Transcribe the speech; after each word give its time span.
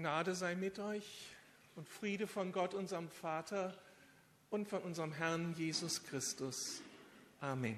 Gnade 0.00 0.34
sei 0.34 0.54
mit 0.54 0.78
euch 0.78 1.04
und 1.76 1.86
Friede 1.86 2.26
von 2.26 2.52
Gott, 2.52 2.72
unserem 2.72 3.10
Vater 3.10 3.76
und 4.48 4.66
von 4.66 4.80
unserem 4.80 5.12
Herrn 5.12 5.54
Jesus 5.58 6.02
Christus. 6.04 6.80
Amen. 7.42 7.76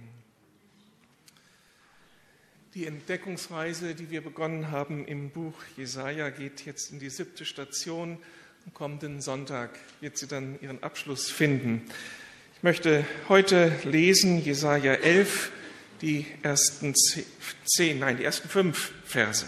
Die 2.74 2.86
Entdeckungsreise, 2.86 3.96
die 3.96 4.10
wir 4.10 4.20
begonnen 4.20 4.70
haben 4.70 5.04
im 5.04 5.30
Buch 5.30 5.56
Jesaja, 5.76 6.30
geht 6.30 6.64
jetzt 6.64 6.92
in 6.92 7.00
die 7.00 7.10
siebte 7.10 7.44
Station. 7.44 8.18
Am 8.66 8.72
kommenden 8.72 9.20
Sonntag 9.20 9.76
wird 10.00 10.16
sie 10.16 10.28
dann 10.28 10.60
ihren 10.60 10.80
Abschluss 10.84 11.28
finden. 11.28 11.82
Ich 12.56 12.62
möchte 12.62 13.04
heute 13.28 13.76
lesen 13.82 14.40
Jesaja 14.40 14.94
11, 14.94 15.50
die 16.02 16.24
ersten 16.44 16.94
zehn, 17.64 17.98
nein, 17.98 18.16
die 18.16 18.24
ersten 18.24 18.48
fünf 18.48 18.92
Verse. 19.04 19.46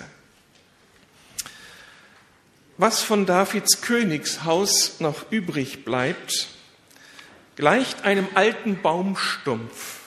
Was 2.77 3.02
von 3.02 3.24
Davids 3.24 3.83
Königshaus 3.83 4.98
noch 4.98 5.30
übrig 5.30 5.84
bleibt, 5.84 6.48
gleicht 7.55 8.02
einem 8.02 8.27
alten 8.34 8.83
Baumstumpf. 8.83 10.00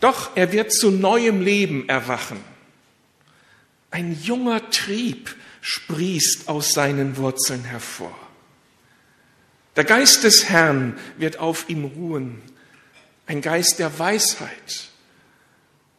Doch 0.00 0.36
er 0.36 0.52
wird 0.52 0.72
zu 0.72 0.90
neuem 0.90 1.40
Leben 1.40 1.88
erwachen. 1.88 2.42
Ein 3.90 4.18
junger 4.22 4.70
Trieb 4.70 5.34
sprießt 5.62 6.48
aus 6.48 6.72
seinen 6.72 7.16
Wurzeln 7.16 7.64
hervor. 7.64 8.14
Der 9.76 9.84
Geist 9.84 10.24
des 10.24 10.48
Herrn 10.48 10.98
wird 11.16 11.38
auf 11.38 11.68
ihm 11.68 11.84
ruhen, 11.84 12.42
ein 13.26 13.40
Geist 13.40 13.78
der 13.78 13.98
Weisheit 13.98 14.90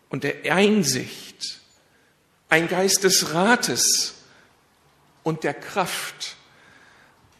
und 0.10 0.24
der 0.24 0.54
Einsicht, 0.54 1.62
ein 2.50 2.68
Geist 2.68 3.04
des 3.04 3.34
Rates 3.34 4.21
und 5.24 5.44
der 5.44 5.54
Kraft, 5.54 6.36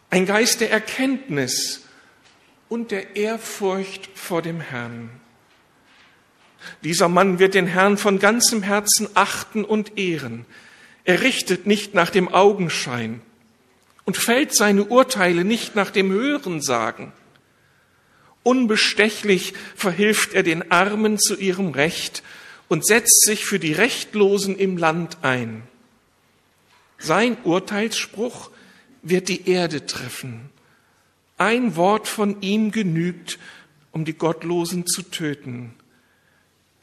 ein 0.10 0.26
Geist 0.26 0.62
der 0.62 0.72
Erkenntnis 0.72 1.84
und 2.70 2.92
der 2.92 3.16
Ehrfurcht 3.16 4.10
vor 4.16 4.42
dem 4.42 4.62
Herrn. 4.62 5.10
Dieser 6.84 7.10
Mann 7.10 7.40
wird 7.40 7.54
den 7.54 7.68
Herrn 7.68 7.98
von 7.98 8.20
ganzem 8.20 8.64
Herzen 8.64 9.10
achten 9.14 9.64
und 9.64 9.98
ehren. 9.98 10.46
Er 11.04 11.22
richtet 11.22 11.66
nicht 11.66 11.94
nach 11.94 12.10
dem 12.10 12.34
Augenschein 12.34 13.22
und 14.06 14.18
fällt 14.18 14.56
seine 14.56 14.86
Urteile 14.86 15.44
nicht 15.44 15.76
nach 15.76 15.92
dem 15.92 16.12
Hörensagen. 16.12 17.12
Unbestechlich 18.44 19.54
verhilft 19.76 20.34
er 20.34 20.44
den 20.44 20.72
Armen 20.72 21.20
zu 21.20 21.36
ihrem 21.36 21.72
Recht 21.72 22.24
und 22.68 22.86
setzt 22.86 23.26
sich 23.26 23.46
für 23.46 23.60
die 23.60 23.74
Rechtlosen 23.74 24.58
im 24.58 24.78
Land 24.78 25.18
ein. 25.22 25.64
Sein 27.02 27.38
Urteilsspruch 27.44 28.52
wird 29.02 29.28
die 29.28 29.50
Erde 29.50 29.86
treffen. 29.88 30.50
Ein 31.38 31.76
Wort 31.76 32.08
von 32.08 32.42
ihm 32.42 32.72
genügt, 32.72 33.40
um 33.92 34.06
die 34.06 34.14
Gottlosen 34.14 34.86
zu 34.86 35.02
töten. 35.02 35.74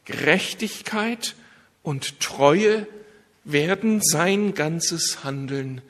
Gerechtigkeit 0.03 1.35
und 1.83 2.19
Treue 2.19 2.85
werden 3.45 4.01
sein 4.01 4.53
ganzes 4.53 5.23
Handeln 5.23 5.81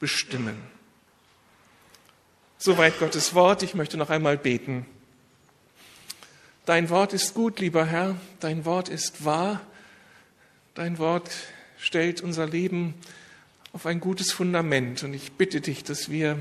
bestimmen. 0.00 0.56
Soweit 2.58 2.98
Gottes 2.98 3.34
Wort. 3.34 3.62
Ich 3.62 3.74
möchte 3.74 3.96
noch 3.96 4.10
einmal 4.10 4.36
beten. 4.36 4.84
Dein 6.66 6.90
Wort 6.90 7.12
ist 7.12 7.34
gut, 7.34 7.60
lieber 7.60 7.86
Herr. 7.86 8.16
Dein 8.40 8.64
Wort 8.64 8.88
ist 8.88 9.24
wahr. 9.24 9.60
Dein 10.74 10.98
Wort 10.98 11.30
stellt 11.78 12.20
unser 12.20 12.46
Leben 12.46 12.94
auf 13.72 13.86
ein 13.86 14.00
gutes 14.00 14.32
Fundament. 14.32 15.02
Und 15.04 15.14
ich 15.14 15.32
bitte 15.32 15.60
dich, 15.60 15.84
dass 15.84 16.10
wir 16.10 16.38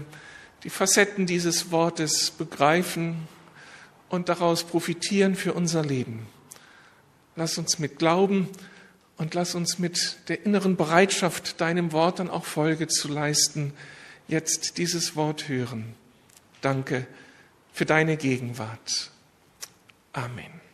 die 0.64 0.70
Facetten 0.70 1.26
dieses 1.26 1.72
Wortes 1.72 2.32
begreifen 2.32 3.28
und 4.10 4.30
daraus 4.30 4.64
profitieren 4.64 5.36
für 5.36 5.54
unser 5.54 5.84
Leben. 5.84 6.28
Lass 7.36 7.58
uns 7.58 7.80
mit 7.80 8.00
Glauben 8.00 8.50
und 9.18 9.34
lass 9.34 9.56
uns 9.56 9.80
mit 9.80 10.18
der 10.28 10.46
inneren 10.46 10.76
Bereitschaft, 10.76 11.62
deinem 11.62 11.92
Wort 11.92 12.20
dann 12.20 12.30
auch 12.30 12.46
Folge 12.46 12.88
zu 12.88 13.08
leisten, 13.08 13.74
jetzt 14.28 14.78
dieses 14.78 15.16
Wort 15.16 15.48
hören. 15.48 15.96
Danke 16.62 17.06
für 17.74 17.86
deine 17.86 18.18
Gegenwart. 18.18 19.12
Amen. 20.14 20.67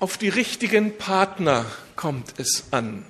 Auf 0.00 0.16
die 0.16 0.28
richtigen 0.28 0.96
Partner 0.96 1.66
kommt 1.96 2.34
es 2.38 2.66
an. 2.70 3.04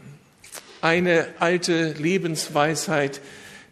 Eine 0.80 1.28
alte 1.38 1.92
Lebensweisheit, 1.92 3.20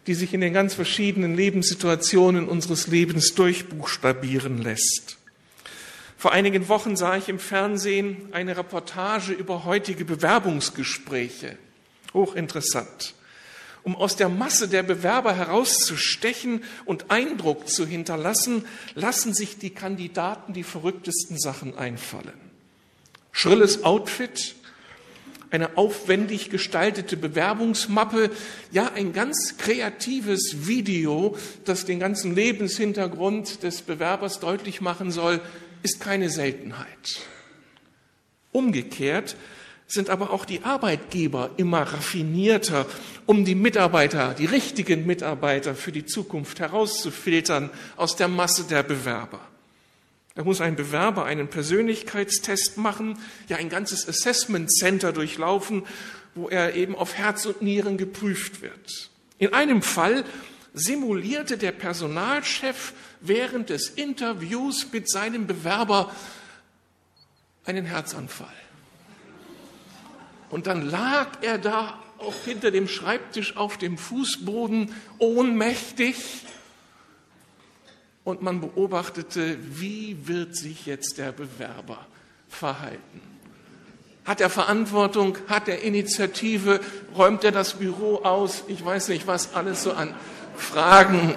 die 0.05 0.13
sich 0.13 0.35
in 0.35 0.41
den 0.41 0.53
ganz 0.53 0.75
verschiedenen 0.75 1.33
Lebenssituationen 1.35 2.47
unseres 2.47 2.85
Lebens 2.85 3.33
durchbuchstabieren 3.33 4.61
lässt. 4.61 5.17
Vor 6.15 6.31
einigen 6.31 6.67
Wochen 6.67 6.95
sah 6.95 7.17
ich 7.17 7.27
im 7.27 7.39
Fernsehen 7.39 8.29
eine 8.33 8.55
Reportage 8.55 9.33
über 9.33 9.65
heutige 9.65 10.05
Bewerbungsgespräche. 10.05 11.57
Hochinteressant. 12.13 13.15
Um 13.81 13.95
aus 13.95 14.15
der 14.15 14.29
Masse 14.29 14.67
der 14.67 14.83
Bewerber 14.83 15.35
herauszustechen 15.35 16.63
und 16.85 17.09
Eindruck 17.09 17.67
zu 17.67 17.87
hinterlassen, 17.87 18.63
lassen 18.93 19.33
sich 19.33 19.57
die 19.57 19.71
Kandidaten 19.71 20.53
die 20.53 20.63
verrücktesten 20.63 21.39
Sachen 21.39 21.75
einfallen 21.75 22.46
schrilles 23.31 23.83
Outfit, 23.83 24.55
eine 25.49 25.77
aufwendig 25.77 26.49
gestaltete 26.49 27.17
Bewerbungsmappe, 27.17 28.31
ja 28.71 28.91
ein 28.93 29.13
ganz 29.13 29.57
kreatives 29.57 30.67
Video, 30.67 31.37
das 31.65 31.85
den 31.85 31.99
ganzen 31.99 32.35
Lebenshintergrund 32.35 33.63
des 33.63 33.81
Bewerbers 33.81 34.39
deutlich 34.39 34.81
machen 34.81 35.11
soll, 35.11 35.39
ist 35.83 35.99
keine 35.99 36.29
Seltenheit. 36.29 37.21
Umgekehrt 38.51 39.35
sind 39.87 40.09
aber 40.09 40.31
auch 40.31 40.43
die 40.43 40.63
Arbeitgeber 40.63 41.51
immer 41.55 41.81
raffinierter, 41.81 42.85
um 43.25 43.45
die 43.45 43.55
Mitarbeiter, 43.55 44.33
die 44.33 44.45
richtigen 44.45 45.05
Mitarbeiter 45.05 45.75
für 45.75 45.93
die 45.93 46.05
Zukunft 46.05 46.59
herauszufiltern 46.59 47.69
aus 47.95 48.17
der 48.17 48.27
Masse 48.27 48.65
der 48.65 48.83
Bewerber. 48.83 49.39
Da 50.37 50.43
muss 50.43 50.61
ein 50.61 50.75
Bewerber 50.75 51.25
einen 51.25 51.47
Persönlichkeitstest 51.47 52.77
machen, 52.77 53.17
ja 53.47 53.57
ein 53.57 53.69
ganzes 53.69 54.07
Assessment 54.07 54.71
Center 54.71 55.11
durchlaufen, 55.11 55.83
wo 56.35 56.47
er 56.47 56.75
eben 56.75 56.95
auf 56.95 57.15
Herz 57.15 57.47
und 57.47 57.63
Nieren 57.63 57.97
geprüft 57.97 58.61
wird. 58.61 59.09
In 59.39 59.55
einem 59.55 59.81
Fall 59.81 60.23
simulierte 60.75 61.57
der 61.57 61.71
Personalchef 61.71 62.93
während 63.19 63.71
des 63.71 63.89
Interviews 63.89 64.85
mit 64.93 65.09
seinem 65.09 65.47
Bewerber 65.47 66.11
einen 67.65 67.85
Herzanfall. 67.85 68.53
Und 70.51 70.67
dann 70.67 70.87
lag 70.87 71.29
er 71.41 71.57
da 71.57 71.97
auch 72.19 72.35
hinter 72.45 72.69
dem 72.69 72.87
Schreibtisch 72.87 73.57
auf 73.57 73.79
dem 73.79 73.97
Fußboden 73.97 74.93
ohnmächtig 75.17 76.15
und 78.27 78.41
man 78.41 78.59
beobachtete, 78.59 79.57
wie 79.79 80.17
wird 80.25 80.53
sich 80.53 80.85
jetzt 80.85 81.17
der 81.17 81.31
Bewerber 81.31 82.05
verhalten. 82.49 83.21
Hat 84.25 84.41
er 84.41 84.49
Verantwortung? 84.49 85.37
Hat 85.47 85.69
er 85.69 85.81
Initiative? 85.81 86.81
Räumt 87.15 87.45
er 87.45 87.53
das 87.53 87.75
Büro 87.75 88.17
aus? 88.23 88.65
Ich 88.67 88.83
weiß 88.83 89.07
nicht, 89.07 89.27
was 89.27 89.53
alles 89.55 89.81
so 89.81 89.93
an 89.93 90.13
Fragen 90.57 91.35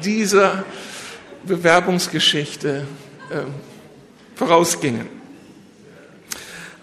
dieser 0.00 0.64
Bewerbungsgeschichte 1.44 2.86
äh, 3.30 3.40
vorausgingen. 4.36 5.08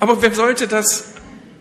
Aber 0.01 0.21
wer 0.21 0.33
sollte 0.33 0.67
das 0.67 1.13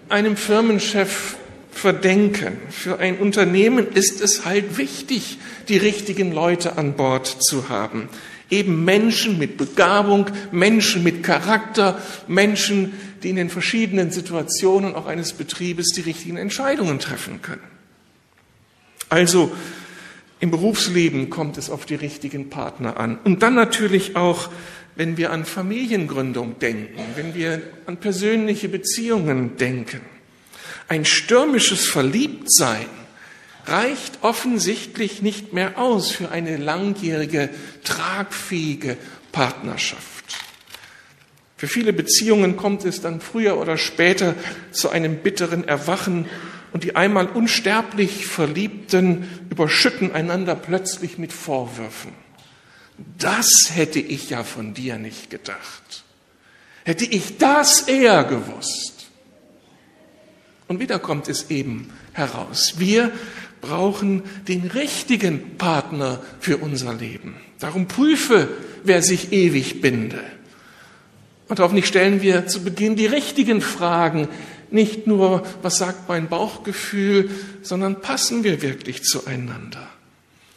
einem 0.09 0.37
Firmenchef 0.37 1.37
verdenken. 1.75 2.57
Für 2.71 2.99
ein 2.99 3.19
Unternehmen 3.19 3.87
ist 3.93 4.21
es 4.21 4.45
halt 4.45 4.79
wichtig, 4.79 5.39
die 5.69 5.77
richtigen 5.77 6.33
Leute 6.33 6.79
an 6.79 6.95
Bord 6.95 7.27
zu 7.27 7.69
haben. 7.69 8.09
Eben 8.51 8.85
Menschen 8.85 9.39
mit 9.39 9.57
Begabung, 9.57 10.27
Menschen 10.53 11.03
mit 11.03 11.23
Charakter, 11.23 12.01
Menschen, 12.29 12.93
die 13.23 13.31
in 13.31 13.37
den 13.37 13.51
verschiedenen 13.51 14.11
Situationen 14.11 14.95
auch 14.95 15.07
eines 15.07 15.33
Betriebes 15.33 15.89
die 15.89 16.03
richtigen 16.03 16.37
Entscheidungen 16.37 16.99
treffen 16.99 17.43
können. 17.43 17.63
Also 19.09 19.53
im 20.41 20.51
Berufsleben 20.51 21.31
kommt 21.31 21.57
es 21.57 21.71
auf 21.71 21.87
die 21.87 21.95
richtigen 21.95 22.51
Partner 22.51 22.99
an. 22.99 23.19
Und 23.25 23.43
dann 23.43 23.55
natürlich 23.55 24.15
auch, 24.15 24.51
wenn 24.95 25.17
wir 25.17 25.33
an 25.33 25.45
Familiengründung 25.45 26.59
denken, 26.59 27.01
wenn 27.17 27.35
wir 27.35 27.63
an 27.87 27.97
persönliche 27.97 28.69
Beziehungen 28.69 29.57
denken. 29.57 30.01
Ein 30.89 31.05
stürmisches 31.05 31.87
Verliebtsein 31.87 32.87
reicht 33.67 34.23
offensichtlich 34.23 35.23
nicht 35.23 35.53
mehr 35.53 35.79
aus 35.79 36.11
für 36.11 36.31
eine 36.31 36.57
langjährige, 36.57 37.51
tragfähige 37.83 38.97
Partnerschaft. 39.33 40.15
Für 41.57 41.69
viele 41.69 41.93
Beziehungen 41.93 42.57
kommt 42.57 42.85
es 42.85 43.01
dann 43.01 43.21
früher 43.21 43.57
oder 43.57 43.79
später 43.79 44.35
zu 44.71 44.91
einem 44.91 45.19
bitteren 45.19 45.67
Erwachen 45.67 46.27
und 46.73 46.85
die 46.85 46.97
einmal 46.97 47.27
unsterblich 47.29 48.27
Verliebten 48.27 49.29
überschütten 49.49 50.13
einander 50.13 50.57
plötzlich 50.57 51.17
mit 51.17 51.33
Vorwürfen. 51.33 52.13
Das 53.19 53.71
hätte 53.73 54.01
ich 54.01 54.31
ja 54.31 54.45
von 54.45 54.75
dir 54.75 54.99
nicht 54.99 55.31
gedacht. 55.31 56.05
Hätte 56.85 57.05
ich 57.05 57.39
das 57.39 57.83
eher 57.83 58.25
gewusst. 58.25 58.94
Und 60.69 60.81
wieder 60.81 60.99
kommt 60.99 61.29
es 61.29 61.51
eben 61.51 61.91
heraus. 62.13 62.75
Wir 62.79 63.13
brauchen 63.61 64.23
den 64.49 64.67
richtigen 64.67 65.57
Partner 65.57 66.23
für 66.41 66.59
unser 66.59 66.95
Leben. 66.95 67.37
Darum 67.59 67.87
prüfe, 67.87 68.49
wer 68.83 69.03
sich 69.03 69.33
ewig 69.33 69.81
binde. 69.81 70.21
Und 71.49 71.61
hoffentlich 71.61 71.87
stellen 71.87 72.23
wir 72.23 72.47
zu 72.47 72.63
Beginn 72.63 72.97
die 72.97 73.07
richtigen 73.07 73.61
Fragen. 73.61 74.29
Nicht 74.71 75.07
nur, 75.07 75.47
was 75.63 75.79
sagt 75.79 76.09
mein 76.09 76.29
Bauchgefühl, 76.29 77.31
sondern 77.63 78.01
passen 78.01 78.45
wir 78.45 78.63
wirklich 78.63 79.05
zueinander? 79.05 79.94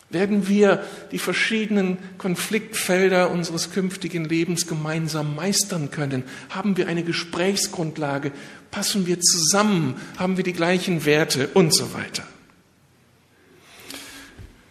Werden 0.09 0.48
wir 0.48 0.86
die 1.12 1.19
verschiedenen 1.19 1.98
Konfliktfelder 2.18 3.30
unseres 3.30 3.71
künftigen 3.71 4.24
Lebens 4.24 4.65
gemeinsam 4.65 5.36
meistern 5.36 5.92
können? 5.92 6.24
Haben 6.50 6.77
wir 6.77 6.88
eine 6.88 7.04
Gesprächsgrundlage? 7.04 8.31
Passen 8.71 9.06
wir 9.06 9.19
zusammen? 9.19 9.95
Haben 10.18 10.38
wir 10.38 10.45
die 10.45 10.54
gleichen 10.54 11.04
Werte 11.04 11.50
und 11.50 11.74
so 11.74 11.94
weiter? 11.94 12.24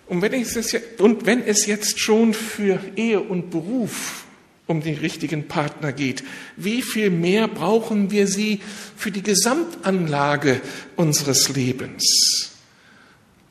Und 0.06 0.22
wenn, 0.22 0.32
es, 0.32 0.76
und 0.98 1.26
wenn 1.26 1.42
es 1.42 1.66
jetzt 1.66 2.00
schon 2.00 2.32
für 2.32 2.80
Ehe 2.94 3.20
und 3.20 3.50
Beruf 3.50 4.24
um 4.66 4.80
den 4.80 4.96
richtigen 4.98 5.48
Partner 5.48 5.92
geht, 5.92 6.24
wie 6.56 6.80
viel 6.80 7.10
mehr 7.10 7.46
brauchen 7.46 8.10
wir 8.10 8.26
sie 8.26 8.60
für 8.96 9.10
die 9.10 9.22
Gesamtanlage 9.22 10.62
unseres 10.96 11.50
Lebens? 11.50 12.55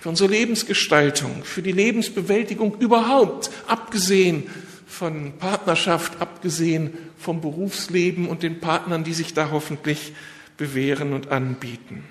Für 0.06 0.10
unsere 0.10 0.30
Lebensgestaltung, 0.30 1.44
für 1.44 1.64
die 1.64 1.72
Lebensbewältigung 1.72 2.78
überhaupt, 2.78 3.50
abgesehen 3.66 4.44
von 4.86 5.34
Partnerschaft, 5.40 6.22
abgesehen 6.22 6.94
vom 7.18 7.42
Berufsleben 7.42 8.28
und 8.28 8.44
den 8.44 8.60
Partnern, 8.60 9.04
die 9.04 9.16
sich 9.16 9.34
da 9.34 9.50
hoffentlich 9.50 10.14
bewähren 10.58 11.12
und 11.14 11.30
anbieten. 11.32 12.04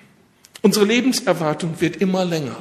Unsere 0.61 0.83
Lebenserwartung 0.83 1.79
wird 1.79 1.95
immer 1.95 2.25
länger. 2.25 2.57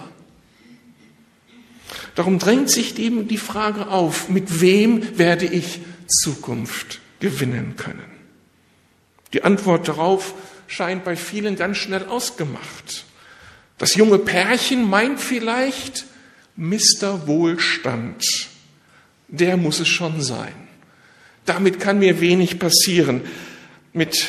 Darum 2.14 2.38
drängt 2.38 2.70
sich 2.70 2.96
eben 3.00 3.26
die 3.26 3.36
Frage 3.36 3.88
auf, 3.88 4.28
mit 4.28 4.60
wem 4.60 5.18
werde 5.18 5.46
ich 5.46 5.80
Zukunft 6.06 7.00
gewinnen 7.18 7.74
können? 7.76 8.12
Die 9.32 9.42
Antwort 9.42 9.88
darauf 9.88 10.34
scheint 10.68 11.04
bei 11.04 11.16
vielen 11.16 11.56
ganz 11.56 11.78
schnell 11.78 12.04
ausgemacht. 12.04 13.04
Das 13.84 13.96
junge 13.96 14.18
Pärchen 14.18 14.88
meint 14.88 15.20
vielleicht, 15.20 16.06
Mr. 16.56 17.26
Wohlstand, 17.26 18.24
der 19.28 19.58
muss 19.58 19.78
es 19.78 19.88
schon 19.88 20.22
sein. 20.22 20.54
Damit 21.44 21.80
kann 21.80 21.98
mir 21.98 22.18
wenig 22.18 22.58
passieren. 22.58 23.20
Mit 23.92 24.28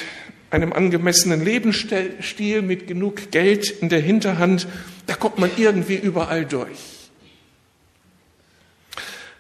einem 0.50 0.74
angemessenen 0.74 1.42
Lebensstil, 1.42 2.64
mit 2.64 2.88
genug 2.88 3.32
Geld 3.32 3.70
in 3.70 3.88
der 3.88 4.02
Hinterhand, 4.02 4.68
da 5.06 5.16
kommt 5.16 5.40
man 5.40 5.52
irgendwie 5.56 5.96
überall 5.96 6.44
durch. 6.44 7.10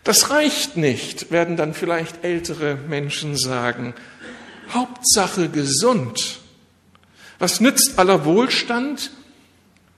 Das 0.05 0.29
reicht 0.29 0.77
nicht, 0.77 1.29
werden 1.29 1.57
dann 1.57 1.73
vielleicht 1.73 2.23
ältere 2.23 2.77
Menschen 2.87 3.35
sagen. 3.35 3.93
Hauptsache 4.69 5.49
gesund. 5.49 6.39
Was 7.37 7.59
nützt 7.59 7.99
aller 7.99 8.23
Wohlstand, 8.23 9.11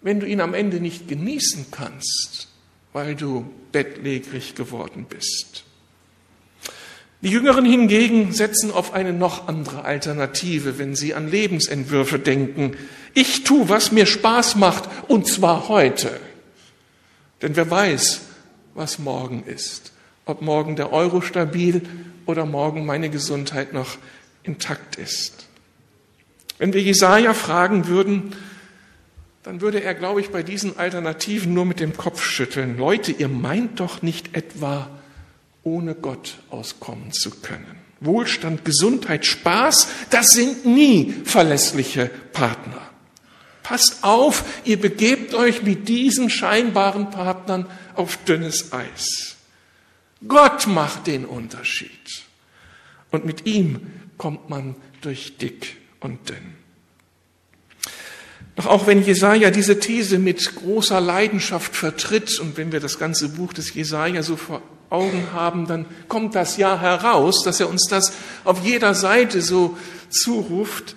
wenn 0.01 0.19
du 0.19 0.27
ihn 0.27 0.41
am 0.41 0.53
Ende 0.53 0.79
nicht 0.79 1.07
genießen 1.07 1.67
kannst, 1.71 2.47
weil 2.93 3.15
du 3.15 3.45
bettlägerig 3.71 4.55
geworden 4.55 5.05
bist? 5.07 5.63
Die 7.21 7.29
Jüngeren 7.29 7.65
hingegen 7.65 8.31
setzen 8.31 8.71
auf 8.71 8.93
eine 8.93 9.11
noch 9.11 9.47
andere 9.47 9.83
Alternative, 9.83 10.77
wenn 10.77 10.95
sie 10.95 11.15
an 11.15 11.29
Lebensentwürfe 11.29 12.19
denken. 12.19 12.77
Ich 13.15 13.43
tu, 13.43 13.69
was 13.69 13.91
mir 13.91 14.05
Spaß 14.05 14.55
macht, 14.55 14.87
und 15.07 15.27
zwar 15.27 15.67
heute. 15.67 16.19
Denn 17.41 17.55
wer 17.55 17.69
weiß, 17.69 18.21
was 18.75 18.99
morgen 18.99 19.43
ist 19.45 19.91
ob 20.27 20.41
morgen 20.41 20.75
der 20.75 20.91
Euro 20.91 21.21
stabil 21.21 21.81
oder 22.25 22.45
morgen 22.45 22.85
meine 22.85 23.09
Gesundheit 23.09 23.73
noch 23.73 23.97
intakt 24.43 24.97
ist. 24.97 25.47
Wenn 26.57 26.73
wir 26.73 26.81
Jesaja 26.81 27.33
fragen 27.33 27.87
würden, 27.87 28.35
dann 29.47 29.61
würde 29.61 29.81
er, 29.81 29.93
glaube 29.95 30.19
ich, 30.19 30.29
bei 30.29 30.43
diesen 30.43 30.77
Alternativen 30.77 31.53
nur 31.53 31.63
mit 31.63 31.79
dem 31.79 31.95
Kopf 31.95 32.21
schütteln. 32.21 32.77
Leute, 32.77 33.13
ihr 33.13 33.29
meint 33.29 33.79
doch 33.79 34.01
nicht 34.01 34.35
etwa, 34.35 34.89
ohne 35.63 35.95
Gott 35.95 36.39
auskommen 36.49 37.13
zu 37.13 37.31
können. 37.31 37.79
Wohlstand, 38.01 38.65
Gesundheit, 38.65 39.25
Spaß, 39.25 39.87
das 40.09 40.31
sind 40.31 40.65
nie 40.65 41.13
verlässliche 41.23 42.11
Partner. 42.33 42.81
Passt 43.63 44.03
auf, 44.03 44.43
ihr 44.65 44.81
begebt 44.81 45.33
euch 45.33 45.63
mit 45.63 45.87
diesen 45.87 46.29
scheinbaren 46.29 47.09
Partnern 47.09 47.67
auf 47.95 48.17
dünnes 48.25 48.73
Eis. 48.73 49.37
Gott 50.27 50.67
macht 50.67 51.07
den 51.07 51.23
Unterschied. 51.23 52.25
Und 53.11 53.23
mit 53.23 53.45
ihm 53.45 53.79
kommt 54.17 54.49
man 54.49 54.75
durch 54.99 55.37
dick 55.37 55.77
und 56.01 56.27
dünn. 56.27 56.56
Doch 58.57 58.65
auch 58.65 58.87
wenn 58.87 59.03
Jesaja 59.03 59.51
diese 59.51 59.79
These 59.79 60.19
mit 60.19 60.55
großer 60.55 60.99
Leidenschaft 60.99 61.75
vertritt 61.75 62.39
und 62.39 62.57
wenn 62.57 62.71
wir 62.71 62.79
das 62.79 62.99
ganze 62.99 63.29
Buch 63.29 63.53
des 63.53 63.73
Jesaja 63.73 64.23
so 64.23 64.35
vor 64.35 64.61
Augen 64.89 65.27
haben, 65.31 65.67
dann 65.67 65.85
kommt 66.07 66.35
das 66.35 66.57
ja 66.57 66.79
heraus, 66.79 67.43
dass 67.43 67.59
er 67.59 67.69
uns 67.69 67.87
das 67.87 68.11
auf 68.43 68.65
jeder 68.65 68.93
Seite 68.95 69.41
so 69.41 69.77
zuruft, 70.09 70.95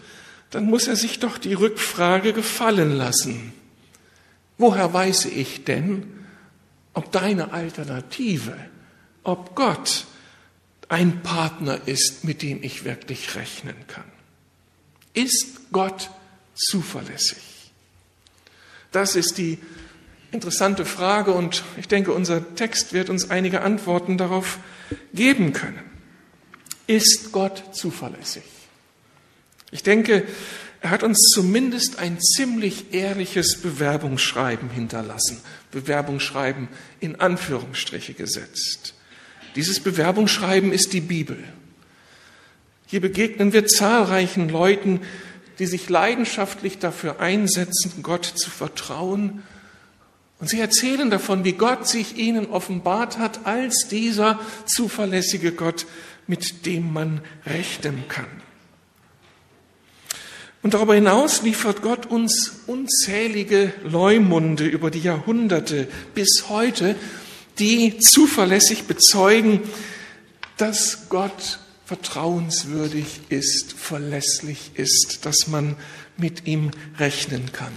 dann 0.50 0.64
muss 0.64 0.88
er 0.88 0.96
sich 0.96 1.20
doch 1.20 1.38
die 1.38 1.54
Rückfrage 1.54 2.32
gefallen 2.32 2.96
lassen. 2.96 3.52
Woher 4.58 4.92
weiß 4.92 5.26
ich 5.26 5.64
denn, 5.64 6.04
ob 6.94 7.12
deine 7.12 7.52
Alternative 7.52 8.56
ob 9.22 9.54
Gott 9.54 10.06
ein 10.88 11.22
Partner 11.22 11.80
ist, 11.86 12.24
mit 12.24 12.42
dem 12.42 12.62
ich 12.62 12.84
wirklich 12.84 13.34
rechnen 13.36 13.76
kann. 13.86 14.10
Ist 15.12 15.72
Gott 15.72 16.10
zuverlässig? 16.54 17.49
Das 18.92 19.16
ist 19.16 19.38
die 19.38 19.58
interessante 20.32 20.84
Frage 20.84 21.32
und 21.32 21.64
ich 21.76 21.88
denke, 21.88 22.12
unser 22.12 22.54
Text 22.54 22.92
wird 22.92 23.10
uns 23.10 23.30
einige 23.30 23.62
Antworten 23.62 24.18
darauf 24.18 24.58
geben 25.12 25.52
können. 25.52 25.80
Ist 26.86 27.32
Gott 27.32 27.62
zuverlässig? 27.72 28.42
Ich 29.70 29.82
denke, 29.82 30.24
er 30.80 30.90
hat 30.90 31.02
uns 31.02 31.30
zumindest 31.32 31.98
ein 31.98 32.20
ziemlich 32.20 32.92
ehrliches 32.94 33.60
Bewerbungsschreiben 33.60 34.70
hinterlassen. 34.70 35.40
Bewerbungsschreiben 35.70 36.68
in 37.00 37.20
Anführungsstriche 37.20 38.14
gesetzt. 38.14 38.94
Dieses 39.56 39.80
Bewerbungsschreiben 39.80 40.72
ist 40.72 40.92
die 40.92 41.00
Bibel. 41.00 41.42
Hier 42.86 43.00
begegnen 43.00 43.52
wir 43.52 43.66
zahlreichen 43.66 44.48
Leuten, 44.48 45.00
die 45.60 45.66
sich 45.66 45.90
leidenschaftlich 45.90 46.78
dafür 46.78 47.20
einsetzen, 47.20 48.02
Gott 48.02 48.24
zu 48.24 48.48
vertrauen. 48.48 49.42
Und 50.40 50.48
sie 50.48 50.58
erzählen 50.58 51.10
davon, 51.10 51.44
wie 51.44 51.52
Gott 51.52 51.86
sich 51.86 52.16
ihnen 52.16 52.46
offenbart 52.46 53.18
hat 53.18 53.46
als 53.46 53.86
dieser 53.86 54.40
zuverlässige 54.64 55.52
Gott, 55.52 55.84
mit 56.26 56.64
dem 56.64 56.94
man 56.94 57.20
rechnen 57.44 58.04
kann. 58.08 58.26
Und 60.62 60.72
darüber 60.72 60.94
hinaus 60.94 61.42
liefert 61.42 61.82
Gott 61.82 62.06
uns 62.06 62.62
unzählige 62.66 63.74
Leumunde 63.84 64.66
über 64.66 64.90
die 64.90 65.00
Jahrhunderte 65.00 65.88
bis 66.14 66.48
heute, 66.48 66.96
die 67.58 67.98
zuverlässig 67.98 68.84
bezeugen, 68.84 69.60
dass 70.56 71.10
Gott 71.10 71.58
vertrauenswürdig 71.90 73.20
ist, 73.30 73.72
verlässlich 73.72 74.70
ist, 74.74 75.26
dass 75.26 75.48
man 75.48 75.74
mit 76.16 76.46
ihm 76.46 76.70
rechnen 77.00 77.50
kann. 77.50 77.72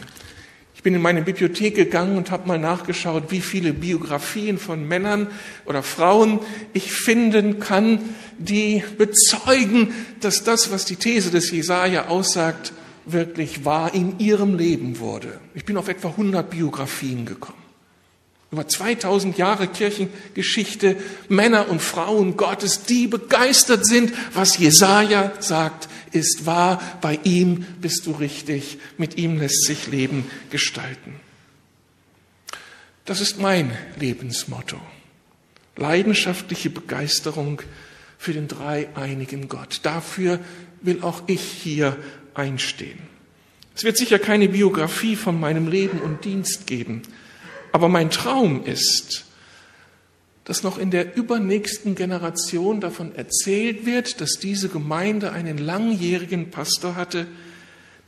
Ich 0.76 0.84
bin 0.84 0.94
in 0.94 1.02
meine 1.02 1.24
Bibliothek 1.24 1.74
gegangen 1.74 2.18
und 2.18 2.30
habe 2.30 2.48
mal 2.48 2.60
nachgeschaut, 2.60 3.32
wie 3.32 3.42
viele 3.42 3.74
Biografien 3.74 4.60
von 4.60 4.88
Männern 4.88 5.32
oder 5.66 5.82
Frauen 5.82 6.42
ich 6.74 6.92
finden 6.92 7.60
kann, 7.60 8.02
die 8.38 8.84
bezeugen, 9.00 9.96
dass 10.20 10.44
das, 10.44 10.70
was 10.70 10.86
die 10.86 10.98
These 10.98 11.32
des 11.32 11.50
Jesaja 11.50 12.06
aussagt, 12.06 12.72
wirklich 13.08 13.66
wahr 13.66 13.96
in 13.96 14.20
ihrem 14.20 14.60
Leben 14.60 15.00
wurde. 15.00 15.40
Ich 15.56 15.66
bin 15.66 15.76
auf 15.76 15.88
etwa 15.88 16.10
100 16.10 16.52
Biografien 16.52 17.26
gekommen. 17.26 17.63
Über 18.54 18.68
2000 18.68 19.36
Jahre 19.40 19.68
Kirchengeschichte 19.68 20.96
Männer 21.28 21.70
und 21.70 21.82
Frauen 21.82 22.38
Gottes, 22.38 22.84
die 22.84 23.08
begeistert 23.08 23.84
sind, 23.84 24.14
was 24.32 24.60
Jesaja 24.60 25.34
sagt, 25.40 25.90
ist 26.12 26.46
wahr. 26.46 26.80
Bei 27.02 27.20
ihm 27.24 27.66
bist 27.82 28.06
du 28.06 28.12
richtig. 28.12 28.78
Mit 28.98 29.18
ihm 29.18 29.40
lässt 29.40 29.66
sich 29.66 29.88
Leben 29.88 30.30
gestalten. 30.52 31.16
Das 33.06 33.22
ist 33.22 33.40
mein 33.40 33.76
Lebensmotto. 34.00 34.78
Leidenschaftliche 35.76 36.70
Begeisterung 36.70 37.60
für 38.20 38.34
den 38.34 38.48
dreieinigen 38.48 39.50
Gott. 39.50 39.80
Dafür 39.82 40.40
will 40.82 41.02
auch 41.02 41.24
ich 41.26 41.42
hier 41.42 41.98
einstehen. 42.36 43.00
Es 43.76 43.84
wird 43.84 43.98
sicher 43.98 44.20
keine 44.20 44.48
Biografie 44.48 45.16
von 45.16 45.40
meinem 45.40 45.68
Leben 45.68 46.00
und 46.00 46.24
Dienst 46.24 46.68
geben, 46.68 47.02
aber 47.74 47.90
mein 47.90 48.12
Traum 48.12 48.64
ist, 48.64 49.26
dass 50.46 50.62
noch 50.62 50.78
in 50.78 50.92
der 50.92 51.18
übernächsten 51.18 51.96
Generation 51.96 52.80
davon 52.80 53.16
erzählt 53.16 53.86
wird, 53.86 54.22
dass 54.22 54.34
diese 54.34 54.70
Gemeinde 54.70 55.32
einen 55.32 55.58
langjährigen 55.58 56.52
Pastor 56.52 56.96
hatte, 56.96 57.28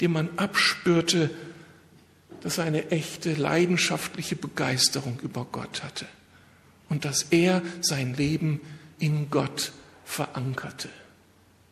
dem 0.02 0.12
man 0.12 0.30
abspürte, 0.38 1.32
dass 2.42 2.60
er 2.60 2.66
eine 2.66 2.92
echte 2.92 3.34
leidenschaftliche 3.34 4.36
Begeisterung 4.36 5.20
über 5.24 5.48
Gott 5.52 5.84
hatte 5.84 6.06
und 6.88 7.04
dass 7.04 7.24
er 7.32 7.64
sein 7.82 8.14
Leben 8.14 8.62
in 9.00 9.32
Gott 9.32 9.72
verankerte. 10.04 10.90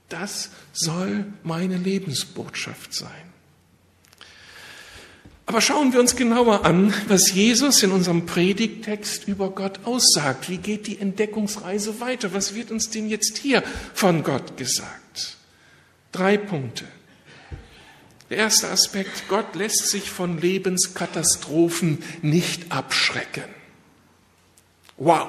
Das 0.09 0.49
soll 0.71 1.25
meine 1.43 1.77
Lebensbotschaft 1.77 2.91
sein. 2.93 3.32
Aber 5.45 5.59
schauen 5.59 5.91
wir 5.91 5.99
uns 5.99 6.15
genauer 6.15 6.65
an, 6.65 6.93
was 7.07 7.31
Jesus 7.33 7.83
in 7.83 7.91
unserem 7.91 8.25
Predigtext 8.25 9.27
über 9.27 9.49
Gott 9.49 9.81
aussagt. 9.83 10.49
Wie 10.49 10.57
geht 10.57 10.87
die 10.87 10.99
Entdeckungsreise 10.99 11.99
weiter? 11.99 12.33
Was 12.33 12.55
wird 12.55 12.71
uns 12.71 12.89
denn 12.89 13.09
jetzt 13.09 13.37
hier 13.37 13.61
von 13.93 14.23
Gott 14.23 14.55
gesagt? 14.55 15.37
Drei 16.13 16.37
Punkte. 16.37 16.85
Der 18.29 18.37
erste 18.37 18.69
Aspekt, 18.69 19.27
Gott 19.27 19.55
lässt 19.55 19.89
sich 19.89 20.09
von 20.09 20.39
Lebenskatastrophen 20.39 22.01
nicht 22.21 22.71
abschrecken. 22.71 23.43
Wow. 24.97 25.27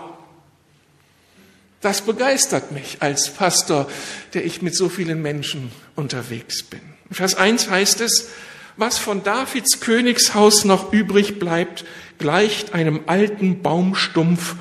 Das 1.81 2.03
begeistert 2.03 2.73
mich 2.73 2.99
als 3.01 3.31
Pastor, 3.31 3.91
der 4.33 4.45
ich 4.45 4.63
mit 4.63 4.75
so 4.77 4.89
vielen 4.89 5.21
Menschen 5.21 5.71
unterwegs 5.97 6.63
bin. 6.63 6.81
In 7.11 7.17
Vers 7.17 7.35
1 7.35 7.69
heißt 7.69 8.01
es, 8.01 8.31
was 8.77 8.99
von 8.99 9.23
Davids 9.23 9.81
Königshaus 9.81 10.65
noch 10.65 10.93
übrig 10.93 11.39
bleibt, 11.39 11.85
gleicht 12.19 12.75
einem 12.75 13.01
alten 13.07 13.63
Baumstumpf, 13.63 14.57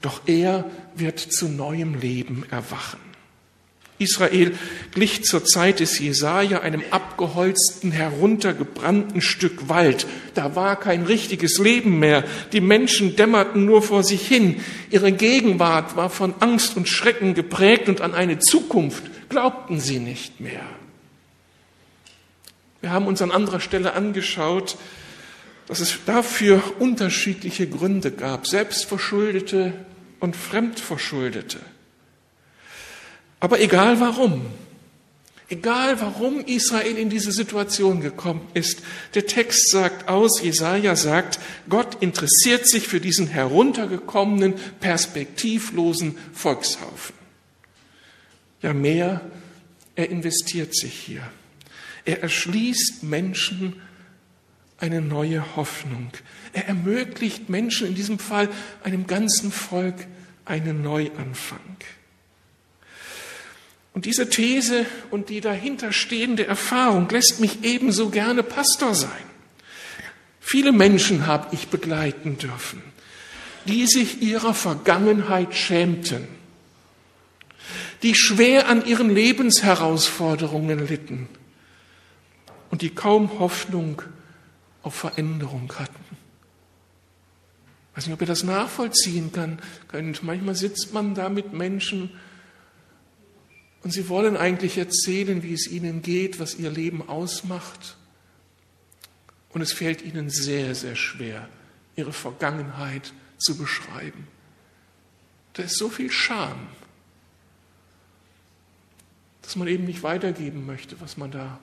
doch 0.00 0.22
er 0.26 0.64
wird 0.96 1.20
zu 1.20 1.48
neuem 1.48 1.94
Leben 1.94 2.44
erwachen. 2.50 2.98
Israel 4.02 4.52
glich 4.92 5.24
zur 5.24 5.44
Zeit 5.44 5.80
des 5.80 5.98
Jesaja 5.98 6.60
einem 6.60 6.82
abgeholzten, 6.90 7.92
heruntergebrannten 7.92 9.20
Stück 9.20 9.68
Wald. 9.68 10.06
Da 10.34 10.56
war 10.56 10.76
kein 10.78 11.04
richtiges 11.04 11.58
Leben 11.58 12.00
mehr. 12.00 12.24
Die 12.52 12.60
Menschen 12.60 13.16
dämmerten 13.16 13.64
nur 13.64 13.80
vor 13.82 14.02
sich 14.02 14.26
hin. 14.26 14.60
Ihre 14.90 15.12
Gegenwart 15.12 15.96
war 15.96 16.10
von 16.10 16.34
Angst 16.40 16.76
und 16.76 16.88
Schrecken 16.88 17.34
geprägt 17.34 17.88
und 17.88 18.00
an 18.00 18.12
eine 18.12 18.40
Zukunft 18.40 19.04
glaubten 19.28 19.78
sie 19.78 20.00
nicht 20.00 20.40
mehr. 20.40 20.64
Wir 22.82 22.90
haben 22.90 23.06
uns 23.06 23.22
an 23.22 23.30
anderer 23.30 23.60
Stelle 23.60 23.94
angeschaut, 23.94 24.76
dass 25.68 25.78
es 25.78 25.98
dafür 26.04 26.62
unterschiedliche 26.80 27.68
Gründe 27.68 28.10
gab, 28.10 28.46
selbstverschuldete 28.46 29.72
und 30.18 30.34
fremdverschuldete. 30.36 31.60
Aber 33.38 33.60
egal 33.60 34.00
warum, 34.00 34.46
egal 35.48 36.00
warum 36.00 36.40
Israel 36.44 36.98
in 36.98 37.08
diese 37.08 37.30
Situation 37.30 38.00
gekommen 38.00 38.48
ist, 38.52 38.82
der 39.14 39.26
Text 39.26 39.70
sagt 39.70 40.08
aus, 40.08 40.42
Jesaja 40.42 40.96
sagt, 40.96 41.38
Gott 41.68 42.02
interessiert 42.02 42.66
sich 42.68 42.88
für 42.88 43.00
diesen 43.00 43.28
heruntergekommenen, 43.28 44.54
perspektivlosen 44.80 46.18
Volkshaufen. 46.32 47.14
Ja, 48.60 48.72
mehr, 48.72 49.20
er 49.94 50.10
investiert 50.10 50.74
sich 50.74 50.94
hier. 50.94 51.22
Er 52.04 52.22
erschließt 52.22 53.02
Menschen 53.02 53.80
eine 54.78 55.00
neue 55.00 55.56
Hoffnung. 55.56 56.10
Er 56.52 56.66
ermöglicht 56.66 57.48
Menschen, 57.48 57.86
in 57.86 57.94
diesem 57.94 58.18
Fall 58.18 58.48
einem 58.82 59.06
ganzen 59.06 59.52
Volk, 59.52 59.94
einen 60.44 60.82
Neuanfang. 60.82 61.60
Und 63.94 64.06
diese 64.06 64.28
These 64.28 64.86
und 65.10 65.28
die 65.28 65.40
dahinterstehende 65.40 66.46
Erfahrung 66.46 67.08
lässt 67.10 67.40
mich 67.40 67.62
ebenso 67.62 68.10
gerne 68.10 68.42
Pastor 68.42 68.94
sein. 68.94 69.10
Viele 70.40 70.72
Menschen 70.72 71.26
habe 71.26 71.54
ich 71.54 71.68
begleiten 71.68 72.38
dürfen, 72.38 72.82
die 73.66 73.86
sich 73.86 74.20
ihrer 74.20 74.54
Vergangenheit 74.54 75.54
schämten, 75.54 76.26
die 78.02 78.16
schwer 78.16 78.66
an 78.66 78.84
ihren 78.84 79.14
Lebensherausforderungen 79.14 80.88
litten 80.88 81.28
und 82.72 82.80
die 82.80 82.88
kaum 82.88 83.38
Hoffnung 83.38 84.00
auf 84.82 84.94
Veränderung 84.94 85.70
hatten. 85.78 86.16
Ich 87.90 87.96
weiß 87.98 88.06
nicht, 88.06 88.14
ob 88.14 88.20
ihr 88.22 88.26
das 88.26 88.44
nachvollziehen 88.44 89.30
kann, 89.30 89.60
könnt. 89.88 90.22
Manchmal 90.22 90.54
sitzt 90.54 90.94
man 90.94 91.14
da 91.14 91.28
mit 91.28 91.52
Menschen 91.52 92.10
und 93.82 93.92
sie 93.92 94.08
wollen 94.08 94.38
eigentlich 94.38 94.78
erzählen, 94.78 95.42
wie 95.42 95.52
es 95.52 95.68
ihnen 95.68 96.00
geht, 96.00 96.40
was 96.40 96.54
ihr 96.54 96.70
Leben 96.70 97.06
ausmacht. 97.06 97.98
Und 99.50 99.60
es 99.60 99.74
fällt 99.74 100.00
ihnen 100.00 100.30
sehr, 100.30 100.74
sehr 100.74 100.96
schwer, 100.96 101.50
ihre 101.94 102.14
Vergangenheit 102.14 103.12
zu 103.36 103.58
beschreiben. 103.58 104.26
Da 105.52 105.64
ist 105.64 105.76
so 105.76 105.90
viel 105.90 106.10
Scham, 106.10 106.68
dass 109.42 109.56
man 109.56 109.68
eben 109.68 109.84
nicht 109.84 110.02
weitergeben 110.02 110.64
möchte, 110.64 110.98
was 111.02 111.18
man 111.18 111.30
da 111.30 111.60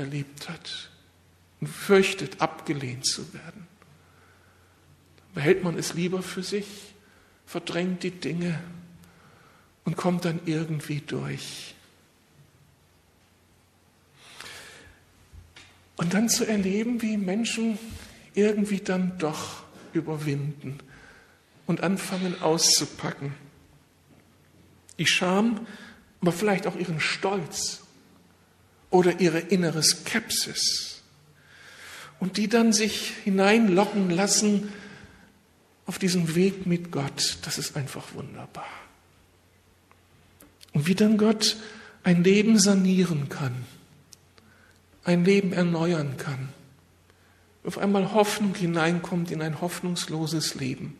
erlebt 0.00 0.48
hat 0.48 0.90
und 1.60 1.68
fürchtet, 1.68 2.40
abgelehnt 2.40 3.06
zu 3.06 3.32
werden. 3.32 3.68
Behält 5.34 5.62
man 5.62 5.78
es 5.78 5.94
lieber 5.94 6.22
für 6.22 6.42
sich, 6.42 6.66
verdrängt 7.46 8.02
die 8.02 8.10
Dinge 8.10 8.60
und 9.84 9.96
kommt 9.96 10.24
dann 10.24 10.40
irgendwie 10.46 11.00
durch. 11.00 11.74
Und 15.96 16.14
dann 16.14 16.28
zu 16.28 16.46
erleben, 16.46 17.02
wie 17.02 17.16
Menschen 17.16 17.78
irgendwie 18.34 18.80
dann 18.80 19.18
doch 19.18 19.62
überwinden 19.92 20.78
und 21.66 21.82
anfangen 21.82 22.40
auszupacken. 22.40 23.34
Die 24.98 25.06
Scham, 25.06 25.66
aber 26.20 26.32
vielleicht 26.32 26.66
auch 26.66 26.76
ihren 26.76 27.00
Stolz 27.00 27.82
oder 28.90 29.20
ihre 29.20 29.38
innere 29.38 29.82
Skepsis 29.82 31.02
und 32.18 32.36
die 32.36 32.48
dann 32.48 32.72
sich 32.72 33.12
hineinlocken 33.24 34.10
lassen 34.10 34.72
auf 35.86 35.98
diesen 35.98 36.34
Weg 36.34 36.66
mit 36.66 36.92
Gott. 36.92 37.38
Das 37.42 37.58
ist 37.58 37.76
einfach 37.76 38.14
wunderbar. 38.14 38.68
Und 40.72 40.86
wie 40.86 40.94
dann 40.94 41.18
Gott 41.18 41.56
ein 42.04 42.22
Leben 42.22 42.58
sanieren 42.58 43.28
kann, 43.28 43.64
ein 45.04 45.24
Leben 45.24 45.52
erneuern 45.52 46.16
kann. 46.16 46.50
Auf 47.64 47.78
einmal 47.78 48.12
Hoffnung 48.12 48.54
hineinkommt 48.54 49.30
in 49.30 49.42
ein 49.42 49.60
hoffnungsloses 49.60 50.54
Leben. 50.54 50.96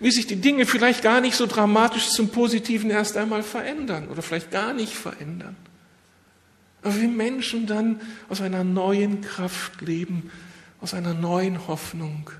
Wie 0.00 0.10
sich 0.10 0.26
die 0.26 0.36
Dinge 0.40 0.64
vielleicht 0.64 1.02
gar 1.02 1.20
nicht 1.20 1.34
so 1.34 1.46
dramatisch 1.46 2.10
zum 2.10 2.28
Positiven 2.28 2.90
erst 2.90 3.16
einmal 3.16 3.42
verändern 3.42 4.08
oder 4.08 4.22
vielleicht 4.22 4.50
gar 4.50 4.72
nicht 4.72 4.94
verändern. 4.94 5.56
Aber 6.82 7.00
wie 7.00 7.08
Menschen 7.08 7.66
dann 7.66 8.00
aus 8.28 8.40
einer 8.40 8.64
neuen 8.64 9.20
Kraft 9.20 9.80
leben, 9.80 10.30
aus 10.80 10.94
einer 10.94 11.14
neuen 11.14 11.66
Hoffnung, 11.66 12.30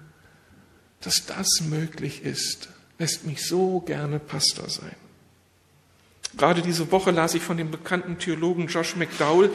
dass 1.00 1.26
das 1.26 1.60
möglich 1.68 2.22
ist, 2.22 2.68
lässt 2.98 3.26
mich 3.26 3.46
so 3.46 3.80
gerne 3.80 4.18
Pastor 4.18 4.68
sein. 4.68 4.94
Gerade 6.36 6.62
diese 6.62 6.90
Woche 6.92 7.10
las 7.10 7.34
ich 7.34 7.42
von 7.42 7.56
dem 7.56 7.70
bekannten 7.70 8.18
Theologen 8.18 8.66
Josh 8.66 8.96
McDowell, 8.96 9.50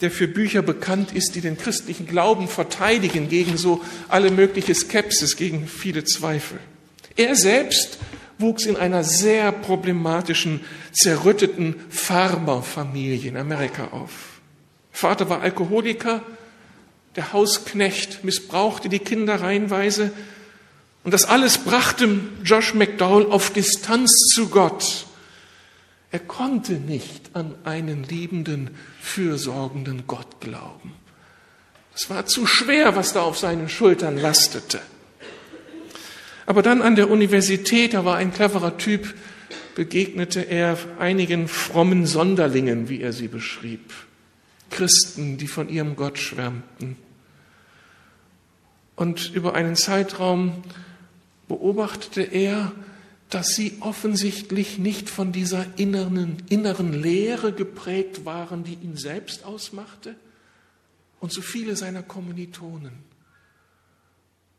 der 0.00 0.10
für 0.10 0.28
Bücher 0.28 0.62
bekannt 0.62 1.12
ist, 1.12 1.34
die 1.34 1.40
den 1.40 1.58
christlichen 1.58 2.06
Glauben 2.06 2.48
verteidigen 2.48 3.28
gegen 3.28 3.56
so 3.56 3.82
alle 4.08 4.30
mögliche 4.30 4.74
Skepsis, 4.74 5.36
gegen 5.36 5.66
viele 5.66 6.04
Zweifel. 6.04 6.58
Er 7.16 7.36
selbst 7.36 7.98
wuchs 8.40 8.66
in 8.66 8.76
einer 8.76 9.04
sehr 9.04 9.52
problematischen, 9.52 10.60
zerrütteten 10.92 11.74
Farmerfamilie 11.90 13.28
in 13.28 13.36
Amerika 13.36 13.88
auf. 13.88 14.40
Vater 14.92 15.28
war 15.28 15.40
Alkoholiker, 15.42 16.22
der 17.16 17.32
Hausknecht 17.32 18.24
missbrauchte 18.24 18.88
die 18.88 18.98
Kinder 18.98 19.40
reihenweise 19.40 20.12
Und 21.02 21.14
das 21.14 21.24
alles 21.24 21.58
brachte 21.58 22.20
Josh 22.44 22.74
McDowell 22.74 23.30
auf 23.30 23.50
Distanz 23.50 24.10
zu 24.34 24.48
Gott. 24.48 25.06
Er 26.10 26.18
konnte 26.18 26.74
nicht 26.74 27.30
an 27.34 27.54
einen 27.64 28.04
liebenden, 28.04 28.70
fürsorgenden 29.00 30.06
Gott 30.06 30.40
glauben. 30.40 30.94
Es 31.94 32.10
war 32.10 32.26
zu 32.26 32.46
schwer, 32.46 32.96
was 32.96 33.12
da 33.12 33.22
auf 33.22 33.38
seinen 33.38 33.68
Schultern 33.68 34.18
lastete. 34.18 34.80
Aber 36.50 36.62
dann 36.62 36.82
an 36.82 36.96
der 36.96 37.08
Universität, 37.08 37.94
er 37.94 38.04
war 38.04 38.16
ein 38.16 38.32
cleverer 38.32 38.76
Typ, 38.76 39.14
begegnete 39.76 40.40
er 40.40 40.76
einigen 40.98 41.46
frommen 41.46 42.06
Sonderlingen, 42.06 42.88
wie 42.88 43.00
er 43.02 43.12
sie 43.12 43.28
beschrieb. 43.28 43.92
Christen, 44.68 45.38
die 45.38 45.46
von 45.46 45.68
ihrem 45.68 45.94
Gott 45.94 46.18
schwärmten. 46.18 46.96
Und 48.96 49.32
über 49.32 49.54
einen 49.54 49.76
Zeitraum 49.76 50.64
beobachtete 51.46 52.22
er, 52.22 52.72
dass 53.28 53.54
sie 53.54 53.76
offensichtlich 53.78 54.76
nicht 54.76 55.08
von 55.08 55.30
dieser 55.30 55.64
inneren, 55.76 56.38
inneren 56.48 56.92
Leere 56.92 57.52
geprägt 57.52 58.24
waren, 58.24 58.64
die 58.64 58.74
ihn 58.74 58.96
selbst 58.96 59.44
ausmachte 59.44 60.16
und 61.20 61.30
so 61.32 61.42
viele 61.42 61.76
seiner 61.76 62.02
Kommilitonen. 62.02 63.09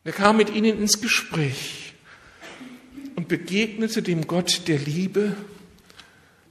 Er 0.03 0.11
kam 0.11 0.37
mit 0.37 0.49
ihnen 0.49 0.79
ins 0.79 0.99
Gespräch 0.99 1.93
und 3.15 3.27
begegnete 3.27 4.01
dem 4.01 4.27
Gott 4.27 4.67
der 4.67 4.79
Liebe, 4.79 5.35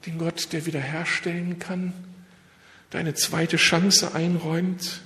dem 0.07 0.19
Gott, 0.19 0.53
der 0.53 0.67
wiederherstellen 0.67 1.59
kann, 1.59 1.93
der 2.93 3.01
eine 3.01 3.15
zweite 3.15 3.57
Chance 3.57 4.15
einräumt, 4.15 5.03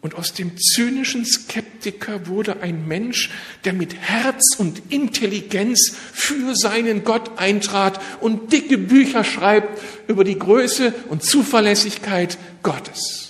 und 0.00 0.14
aus 0.14 0.32
dem 0.32 0.56
zynischen 0.56 1.24
Skeptiker 1.24 2.28
wurde 2.28 2.60
ein 2.62 2.86
Mensch, 2.86 3.30
der 3.64 3.72
mit 3.72 3.96
Herz 3.96 4.54
und 4.56 4.80
Intelligenz 4.90 5.92
für 6.12 6.54
seinen 6.54 7.02
Gott 7.02 7.36
eintrat 7.36 8.00
und 8.20 8.52
dicke 8.52 8.78
Bücher 8.78 9.24
schreibt 9.24 9.82
über 10.06 10.22
die 10.22 10.38
Größe 10.38 10.94
und 11.08 11.24
Zuverlässigkeit 11.24 12.38
Gottes. 12.62 13.27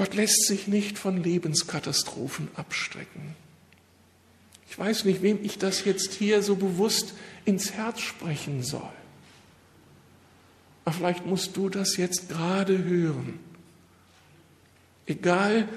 Gott 0.00 0.14
lässt 0.14 0.46
sich 0.46 0.66
nicht 0.66 0.98
von 0.98 1.22
Lebenskatastrophen 1.22 2.48
abstrecken. 2.56 3.36
Ich 4.66 4.78
weiß 4.78 5.04
nicht, 5.04 5.20
wem 5.20 5.44
ich 5.44 5.58
das 5.58 5.84
jetzt 5.84 6.14
hier 6.14 6.42
so 6.42 6.56
bewusst 6.56 7.12
ins 7.44 7.72
Herz 7.72 8.00
sprechen 8.00 8.62
soll. 8.62 8.88
Aber 10.86 10.94
vielleicht 10.94 11.26
musst 11.26 11.54
du 11.54 11.68
das 11.68 11.98
jetzt 11.98 12.30
gerade 12.30 12.82
hören. 12.82 13.40
Egal, 15.04 15.68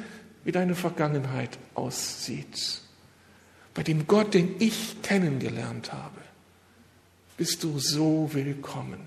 wie 0.46 0.54
deine 0.54 0.76
Vergangenheit 0.76 1.60
aussieht. 1.74 2.80
Bei 3.74 3.84
dem 3.84 4.08
Gott, 4.08 4.36
den 4.36 4.56
ich 4.60 5.02
kennengelernt 5.02 5.92
habe, 5.92 6.22
bist 7.36 7.62
du 7.62 7.78
so 7.78 8.30
willkommen. 8.32 9.02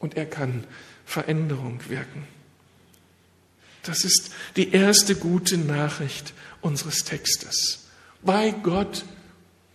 Und 0.00 0.18
er 0.18 0.26
kann 0.26 0.64
Veränderung 1.06 1.80
wirken. 1.88 2.33
Das 3.84 4.04
ist 4.04 4.30
die 4.56 4.72
erste 4.72 5.14
gute 5.14 5.58
Nachricht 5.58 6.32
unseres 6.60 7.04
Textes. 7.04 7.84
Bei 8.22 8.50
Gott 8.50 9.04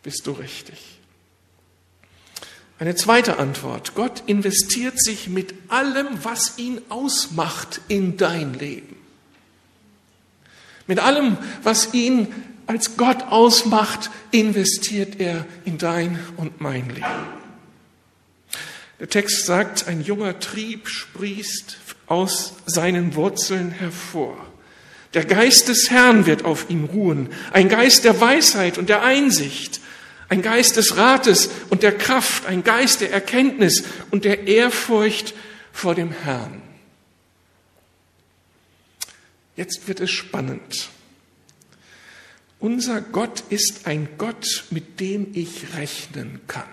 bist 0.04 0.26
du 0.28 0.32
richtig. 0.32 1.00
Eine 2.80 2.96
zweite 2.96 3.38
Antwort. 3.38 3.94
Gott 3.94 4.24
investiert 4.26 5.02
sich 5.02 5.28
mit 5.28 5.54
allem, 5.68 6.08
was 6.24 6.58
ihn 6.58 6.82
ausmacht, 6.90 7.82
in 7.90 8.16
dein 8.18 8.54
Leben. 8.54 8.96
Mit 10.88 11.00
allem, 11.00 11.38
was 11.62 11.94
ihn 11.94 12.34
als 12.66 12.98
Gott 12.98 13.24
ausmacht, 13.24 14.10
investiert 14.32 15.20
er 15.20 15.46
in 15.66 15.78
dein 15.78 16.20
und 16.38 16.62
mein 16.62 16.90
Leben. 16.90 17.06
Der 19.00 19.10
Text 19.10 19.46
sagt, 19.46 19.88
ein 19.88 20.02
junger 20.02 20.40
Trieb 20.40 20.88
sprießt 20.88 21.78
aus 22.10 22.56
seinen 22.66 23.16
Wurzeln 23.16 23.72
hervor. 23.72 24.36
Der 25.14 25.26
Geist 25.26 25.70
des 25.70 25.90
Herrn 25.90 26.26
wird 26.26 26.44
auf 26.44 26.70
ihm 26.70 26.84
ruhen, 26.86 27.30
ein 27.52 27.70
Geist 27.70 28.04
der 28.04 28.20
Weisheit 28.20 28.78
und 28.78 28.90
der 28.90 29.04
Einsicht, 29.04 29.80
ein 30.28 30.42
Geist 30.42 30.78
des 30.78 30.98
Rates 30.98 31.50
und 31.70 31.82
der 31.82 31.98
Kraft, 31.98 32.46
ein 32.46 32.64
Geist 32.64 33.02
der 33.02 33.12
Erkenntnis 33.12 33.84
und 34.12 34.26
der 34.26 34.48
Ehrfurcht 34.48 35.34
vor 35.72 35.96
dem 35.96 36.12
Herrn. 36.12 36.62
Jetzt 39.56 39.88
wird 39.88 40.00
es 40.00 40.12
spannend. 40.12 40.90
Unser 42.60 43.02
Gott 43.02 43.44
ist 43.50 43.88
ein 43.88 44.10
Gott, 44.18 44.66
mit 44.70 45.00
dem 45.00 45.28
ich 45.34 45.76
rechnen 45.76 46.42
kann. 46.48 46.70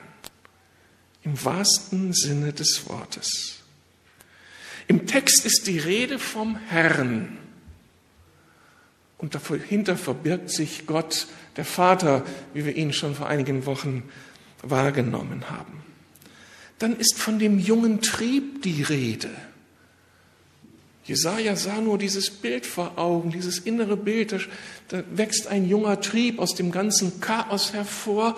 Im 1.23 1.43
wahrsten 1.45 2.13
Sinne 2.13 2.53
des 2.53 2.89
Wortes. 2.89 3.66
Im 4.89 5.07
Text 5.07 5.45
ist 5.45 5.67
die 5.67 5.79
Rede 5.79 6.19
vom 6.19 6.57
Herrn. 6.57 7.39
Und 9.19 9.35
dahinter 9.35 9.97
verbirgt 9.97 10.51
sich 10.51 10.87
Gott, 10.87 11.27
der 11.57 11.65
Vater, 11.65 12.25
wie 12.53 12.67
wir 12.67 12.77
ihn 12.77 12.93
schon 12.93 13.15
vor 13.15 13.29
einigen 13.29 13.67
Wochen 13.67 14.03
wahrgenommen 14.63 15.49
haben. 15.51 15.83
Dann 16.79 16.97
ist 16.97 17.19
von 17.19 17.39
dem 17.39 17.59
jungen 17.59 18.03
Trieb 18.03 18.63
die 18.63 18.83
Rede. 18.83 19.31
Jesaja 21.05 21.57
sah 21.57 21.81
nur 21.81 21.99
dieses 21.99 22.31
Bild 22.31 22.67
vor 22.67 22.99
Augen, 22.99 23.31
dieses 23.31 23.61
innere 23.61 23.97
Bild. 23.97 24.49
Da, 24.89 25.03
wächst 25.11 25.47
ein 25.47 25.69
junger 25.69 26.01
Trieb 26.01 26.39
aus 26.39 26.55
dem 26.55 26.73
ganzen 26.73 27.21
Chaos 27.21 27.73
hervor 27.73 28.37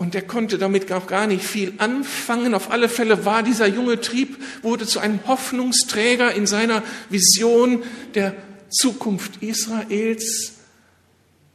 und 0.00 0.14
der 0.14 0.22
konnte 0.22 0.56
damit 0.56 0.90
auch 0.92 1.06
gar 1.06 1.26
nicht 1.26 1.44
viel 1.44 1.74
anfangen. 1.76 2.54
Auf 2.54 2.70
alle 2.70 2.88
Fälle 2.88 3.26
war 3.26 3.42
dieser 3.42 3.66
junge 3.66 4.00
Trieb, 4.00 4.42
wurde 4.62 4.86
zu 4.86 4.98
einem 4.98 5.20
Hoffnungsträger 5.26 6.32
in 6.32 6.46
seiner 6.46 6.82
Vision 7.10 7.82
der 8.14 8.34
Zukunft 8.70 9.42
Israels 9.42 10.54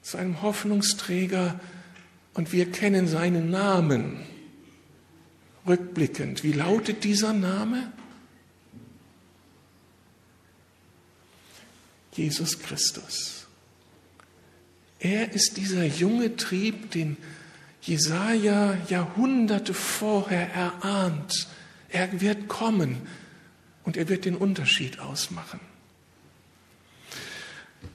zu 0.04 0.18
einem 0.18 0.44
Hoffnungsträger 0.44 1.60
und 2.36 2.54
wir 2.54 2.72
kennen 2.72 3.08
seinen 3.08 3.50
Namen. 3.50 4.20
Rückblickend, 5.68 6.44
wie 6.44 6.52
lautet 6.52 7.04
dieser 7.04 7.34
Name? 7.34 7.92
Jesus 12.14 12.60
Christus. 12.60 13.48
Er 15.00 15.34
ist 15.34 15.58
dieser 15.58 15.86
junge 15.86 16.36
Trieb, 16.36 16.92
den 16.92 17.18
Jesaja 17.86 18.78
Jahrhunderte 18.90 19.74
vorher 19.74 20.52
erahnt. 20.54 21.48
Er 21.90 22.20
wird 22.20 22.48
kommen 22.48 23.08
und 23.84 23.96
er 23.96 24.10
wird 24.10 24.26
den 24.26 24.36
Unterschied 24.36 25.00
ausmachen. 25.00 25.60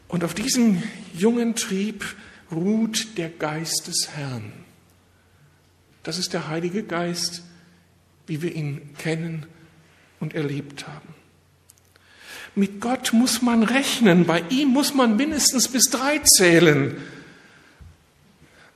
Und 0.07 0.23
auf 0.23 0.35
diesem 0.35 0.83
jungen 1.13 1.57
Trieb 1.57 2.05
ruht 2.53 3.19
der 3.19 3.31
Geist 3.31 3.89
des 3.89 4.11
Herrn. 4.15 4.53
Das 6.03 6.19
ist 6.19 6.33
der 6.33 6.49
Heilige 6.49 6.85
Geist, 6.85 7.43
wie 8.27 8.43
wir 8.43 8.55
ihn 8.55 8.95
kennen 8.97 9.47
und 10.21 10.35
erlebt 10.35 10.87
haben. 10.87 11.15
Mit 12.55 12.81
Gott 12.81 13.13
muss 13.13 13.43
man 13.43 13.63
rechnen, 13.63 14.25
bei 14.25 14.43
ihm 14.51 14.69
muss 14.69 14.95
man 14.95 15.17
mindestens 15.17 15.69
bis 15.69 15.85
drei 15.91 16.19
zählen. 16.21 16.97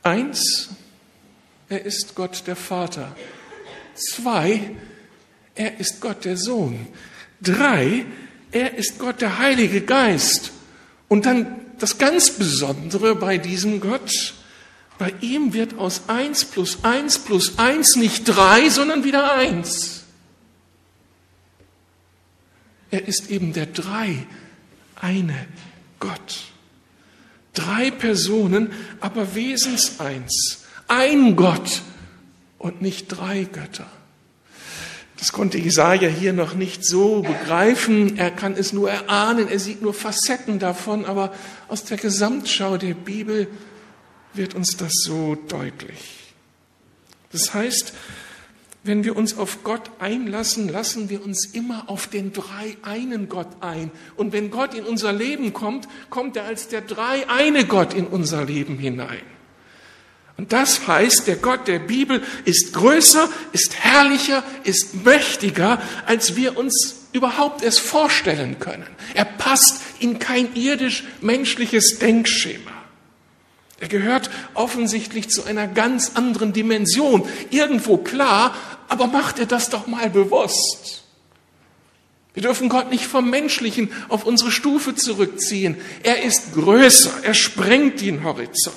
Eins, 0.03 0.71
er 1.69 1.85
ist 1.85 2.15
Gott 2.15 2.45
der 2.47 2.57
Vater. 2.57 3.17
Zwei, 3.95 4.71
er 5.55 5.79
ist 5.79 6.01
Gott 6.01 6.25
der 6.25 6.37
Sohn. 6.37 6.87
Drei, 7.41 8.05
er 8.53 8.75
ist 8.77 8.99
Gott 8.99 9.21
der 9.21 9.39
Heilige 9.39 9.81
Geist. 9.81 10.53
Und 11.09 11.27
dann 11.27 11.61
das 11.79 11.99
ganz 11.99 12.31
Besondere 12.31 13.15
bei 13.15 13.39
diesem 13.39 13.81
Gott, 13.81 14.35
bei 14.99 15.13
ihm 15.21 15.53
wird 15.55 15.79
aus 15.79 16.03
eins 16.09 16.45
plus 16.45 16.85
eins 16.85 17.19
plus 17.19 17.59
eins 17.59 17.97
nicht 17.97 18.25
drei, 18.25 18.69
sondern 18.69 19.05
wieder 19.05 19.35
eins. 19.35 20.05
Er 22.91 23.09
ist 23.09 23.31
eben 23.31 23.53
der 23.53 23.67
drei, 23.67 24.25
eine 24.95 25.47
Gott. 25.99 26.45
Drei 27.53 27.91
Personen, 27.91 28.73
aber 29.01 29.35
wesenseins. 29.35 30.64
Ein 30.97 31.35
Gott 31.37 31.83
und 32.59 32.83
nicht 32.83 33.09
drei 33.09 33.45
Götter. 33.45 33.87
Das 35.19 35.33
konnte 35.33 35.59
Jesaja 35.59 36.09
hier 36.09 36.33
noch 36.33 36.55
nicht 36.55 36.85
so 36.85 37.23
begreifen. 37.23 38.17
Er 38.17 38.31
kann 38.31 38.55
es 38.55 38.73
nur 38.73 38.91
erahnen. 38.91 39.49
Er 39.49 39.59
sieht 39.59 39.83
nur 39.83 39.95
Facetten 39.95 40.59
davon. 40.59 41.05
Aber 41.05 41.33
aus 41.69 41.85
der 41.85 41.97
Gesamtschau 41.97 42.77
der 42.77 42.95
Bibel 42.95 43.49
wird 44.35 44.55
uns 44.55 44.77
das 44.77 44.93
so 45.03 45.37
deutlich. 45.49 46.35
Das 47.33 47.55
heißt, 47.55 47.93
Wenn 48.87 49.03
wir 49.03 49.17
uns 49.17 49.39
auf 49.39 49.65
Gott 49.65 49.91
einlassen, 49.99 50.69
lassen 50.69 51.09
wir 51.09 51.25
uns 51.25 51.47
immer 51.47 51.89
auf 51.89 52.07
den 52.07 52.35
drei 52.35 52.77
einen 52.83 53.31
Gott 53.31 53.49
ein. 53.61 53.91
Und 54.15 54.35
wenn 54.35 54.51
Gott 54.51 54.75
in 54.75 54.85
unser 54.85 55.11
Leben 55.11 55.55
kommt, 55.55 55.89
kommt 56.11 56.37
er 56.37 56.45
als 56.45 56.69
der 56.69 56.83
drei 56.83 57.27
eine 57.31 57.65
Gott 57.65 57.95
in 57.95 58.07
unser 58.07 58.45
Leben 58.45 58.79
hinein. 58.79 59.23
Und 60.37 60.53
das 60.53 60.87
heißt, 60.89 61.29
der 61.29 61.37
Gott 61.37 61.69
der 61.69 61.79
Bibel 61.79 62.23
ist 62.45 62.73
größer, 62.75 63.29
ist 63.53 63.77
herrlicher, 63.77 64.43
ist 64.65 65.05
mächtiger, 65.05 65.81
als 66.07 66.35
wir 66.35 66.57
uns 66.57 67.07
überhaupt 67.13 67.63
erst 67.63 67.81
vorstellen 67.81 68.59
können. 68.59 68.89
Er 69.15 69.25
passt 69.25 69.81
in 70.01 70.19
kein 70.19 70.55
irdisch-menschliches 70.55 72.01
Denkschema. 72.01 72.73
Er 73.79 73.89
gehört 73.89 74.31
offensichtlich 74.55 75.31
zu 75.31 75.45
einer 75.45 75.69
ganz 75.69 76.13
anderen 76.15 76.53
Dimension. 76.53 77.29
Irgendwo 77.51 77.99
klar, 77.99 78.57
aber 78.89 79.07
macht 79.07 79.39
er 79.39 79.47
das 79.47 79.71
doch 79.71 79.87
mal 79.87 80.11
bewusst. 80.11 81.05
Wir 82.35 82.43
dürfen 82.43 82.69
Gott 82.69 82.91
nicht 82.91 83.07
vom 83.07 83.31
Menschlichen 83.31 83.93
auf 84.09 84.25
unsere 84.25 84.51
Stufe 84.51 84.97
zurückziehen. 84.97 85.77
Er 86.03 86.23
ist 86.25 86.55
größer, 86.55 87.13
er 87.23 87.35
sprengt 87.35 88.01
den 88.01 88.25
Horizont. 88.25 88.75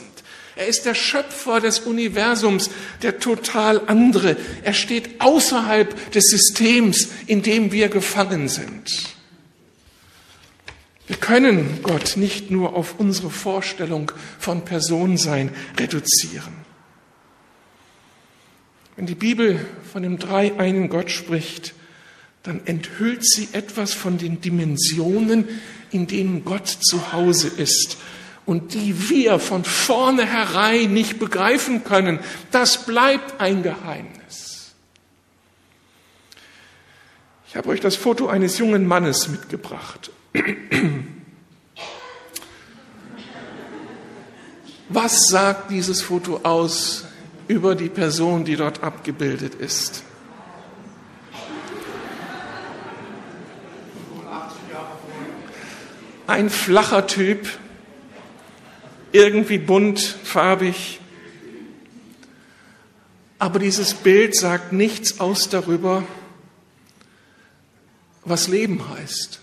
Er 0.57 0.65
ist 0.65 0.85
der 0.85 0.95
Schöpfer 0.95 1.59
des 1.59 1.81
Universums, 1.81 2.71
der 3.03 3.19
total 3.19 3.79
andere. 3.85 4.35
Er 4.63 4.73
steht 4.73 5.21
außerhalb 5.21 6.11
des 6.11 6.31
Systems, 6.31 7.09
in 7.27 7.43
dem 7.43 7.71
wir 7.71 7.89
gefangen 7.89 8.49
sind. 8.49 9.15
Wir 11.05 11.15
können 11.17 11.79
Gott 11.83 12.17
nicht 12.17 12.49
nur 12.49 12.75
auf 12.75 12.95
unsere 12.97 13.29
Vorstellung 13.29 14.11
von 14.39 14.65
Personsein 14.65 15.51
reduzieren. 15.79 16.53
Wenn 18.95 19.05
die 19.05 19.15
Bibel 19.15 19.63
von 19.93 20.01
dem 20.01 20.17
dreieinen 20.17 20.89
Gott 20.89 21.11
spricht, 21.11 21.75
dann 22.41 22.65
enthüllt 22.65 23.23
sie 23.23 23.49
etwas 23.51 23.93
von 23.93 24.17
den 24.17 24.41
Dimensionen, 24.41 25.47
in 25.91 26.07
denen 26.07 26.43
Gott 26.43 26.67
zu 26.67 27.13
Hause 27.13 27.47
ist 27.47 27.97
und 28.47 28.73
die 28.73 29.09
wir 29.09 29.37
von 29.37 29.63
vornherein 29.63 30.91
nicht 30.93 31.19
begreifen 31.19 31.83
können. 31.83 32.19
Das 32.49 32.85
bleibt 32.85 33.39
ein 33.39 33.61
Geheimnis. 33.61 34.73
Ich 37.47 37.55
habe 37.55 37.69
euch 37.69 37.81
das 37.81 37.95
Foto 37.95 38.27
eines 38.27 38.57
jungen 38.57 38.87
Mannes 38.87 39.27
mitgebracht. 39.27 40.09
Was 44.89 45.27
sagt 45.27 45.69
dieses 45.69 46.01
Foto 46.01 46.39
aus 46.43 47.05
über 47.47 47.75
die 47.75 47.89
Person, 47.89 48.45
die 48.45 48.55
dort 48.55 48.83
abgebildet 48.83 49.55
ist. 49.55 50.03
Ein 56.27 56.49
flacher 56.49 57.07
Typ, 57.07 57.47
irgendwie 59.11 59.57
bunt, 59.57 59.99
farbig. 60.23 60.99
Aber 63.39 63.59
dieses 63.59 63.93
Bild 63.93 64.35
sagt 64.35 64.73
nichts 64.73 65.19
aus 65.19 65.49
darüber, 65.49 66.03
was 68.25 68.47
Leben 68.47 68.89
heißt, 68.89 69.39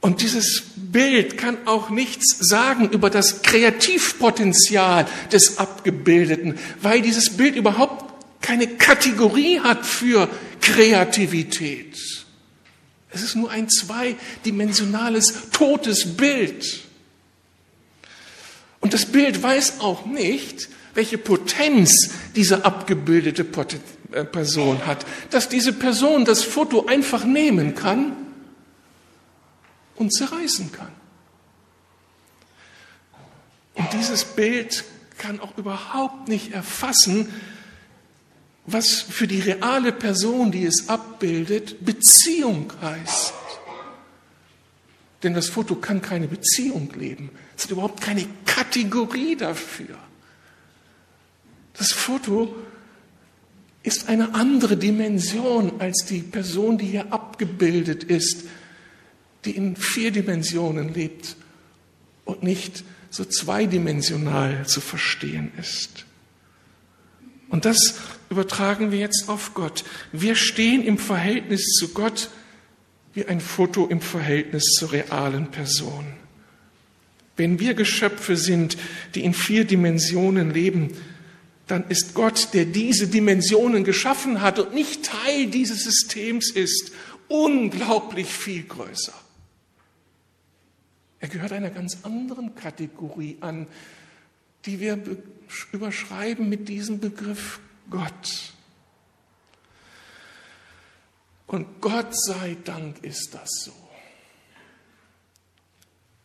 Und 0.00 0.22
dieses 0.22 0.62
Bild 0.76 1.36
kann 1.36 1.58
auch 1.66 1.90
nichts 1.90 2.38
sagen 2.38 2.88
über 2.90 3.10
das 3.10 3.42
Kreativpotenzial 3.42 5.06
des 5.32 5.58
Abgebildeten, 5.58 6.56
weil 6.80 7.02
dieses 7.02 7.36
Bild 7.36 7.56
überhaupt 7.56 8.04
keine 8.40 8.68
Kategorie 8.68 9.60
hat 9.60 9.84
für 9.84 10.28
Kreativität. 10.60 11.96
Es 13.10 13.22
ist 13.22 13.34
nur 13.34 13.50
ein 13.50 13.68
zweidimensionales, 13.68 15.50
totes 15.50 16.16
Bild. 16.16 16.82
Und 18.80 18.94
das 18.94 19.06
Bild 19.06 19.42
weiß 19.42 19.80
auch 19.80 20.06
nicht, 20.06 20.68
welche 20.94 21.18
Potenz 21.18 22.10
diese 22.36 22.64
abgebildete 22.64 23.44
äh, 24.12 24.24
Person 24.24 24.86
hat, 24.86 25.04
dass 25.30 25.48
diese 25.48 25.72
Person 25.72 26.24
das 26.24 26.44
Foto 26.44 26.86
einfach 26.86 27.24
nehmen 27.24 27.74
kann 27.74 28.12
und 29.98 30.12
zerreißen 30.12 30.72
kann. 30.72 30.92
Und 33.74 33.92
dieses 33.92 34.24
Bild 34.24 34.84
kann 35.18 35.40
auch 35.40 35.56
überhaupt 35.56 36.28
nicht 36.28 36.52
erfassen, 36.52 37.28
was 38.66 39.00
für 39.00 39.26
die 39.26 39.40
reale 39.40 39.92
Person, 39.92 40.52
die 40.52 40.64
es 40.64 40.88
abbildet, 40.88 41.84
Beziehung 41.84 42.72
heißt. 42.80 43.32
Denn 45.22 45.34
das 45.34 45.48
Foto 45.48 45.74
kann 45.74 46.02
keine 46.02 46.28
Beziehung 46.28 46.92
leben. 46.94 47.30
Es 47.56 47.64
hat 47.64 47.70
überhaupt 47.70 48.00
keine 48.00 48.26
Kategorie 48.44 49.36
dafür. 49.36 49.96
Das 51.74 51.92
Foto 51.92 52.54
ist 53.82 54.08
eine 54.08 54.34
andere 54.34 54.76
Dimension 54.76 55.80
als 55.80 56.04
die 56.04 56.20
Person, 56.20 56.78
die 56.78 56.86
hier 56.86 57.12
abgebildet 57.12 58.04
ist, 58.04 58.44
die 59.44 59.56
in 59.56 59.76
vier 59.76 60.10
Dimensionen 60.10 60.92
lebt 60.92 61.36
und 62.24 62.42
nicht 62.42 62.84
so 63.10 63.24
zweidimensional 63.24 64.66
zu 64.66 64.80
verstehen 64.80 65.52
ist. 65.58 66.04
Und 67.48 67.64
das 67.64 67.94
übertragen 68.30 68.92
wir 68.92 68.98
jetzt 68.98 69.28
auf 69.28 69.54
Gott. 69.54 69.84
Wir 70.12 70.34
stehen 70.34 70.82
im 70.82 70.98
Verhältnis 70.98 71.72
zu 71.78 71.88
Gott 71.88 72.28
wie 73.14 73.24
ein 73.24 73.40
Foto 73.40 73.86
im 73.86 74.00
Verhältnis 74.00 74.64
zur 74.78 74.92
realen 74.92 75.50
Person. 75.50 76.04
Wenn 77.36 77.58
wir 77.58 77.74
Geschöpfe 77.74 78.36
sind, 78.36 78.76
die 79.14 79.24
in 79.24 79.32
vier 79.32 79.64
Dimensionen 79.64 80.52
leben, 80.52 80.90
dann 81.66 81.88
ist 81.88 82.14
Gott, 82.14 82.48
der 82.52 82.64
diese 82.64 83.08
Dimensionen 83.08 83.84
geschaffen 83.84 84.40
hat 84.42 84.58
und 84.58 84.74
nicht 84.74 85.04
Teil 85.04 85.46
dieses 85.46 85.84
Systems 85.84 86.50
ist, 86.50 86.92
unglaublich 87.28 88.28
viel 88.28 88.64
größer. 88.64 89.14
Er 91.20 91.28
gehört 91.28 91.52
einer 91.52 91.70
ganz 91.70 91.98
anderen 92.04 92.54
Kategorie 92.54 93.38
an, 93.40 93.66
die 94.66 94.80
wir 94.80 94.98
überschreiben 95.72 96.48
mit 96.48 96.68
diesem 96.68 97.00
Begriff 97.00 97.60
Gott. 97.90 98.52
Und 101.46 101.80
Gott 101.80 102.14
sei 102.14 102.56
Dank 102.64 103.02
ist 103.02 103.34
das 103.34 103.48
so. 103.64 103.72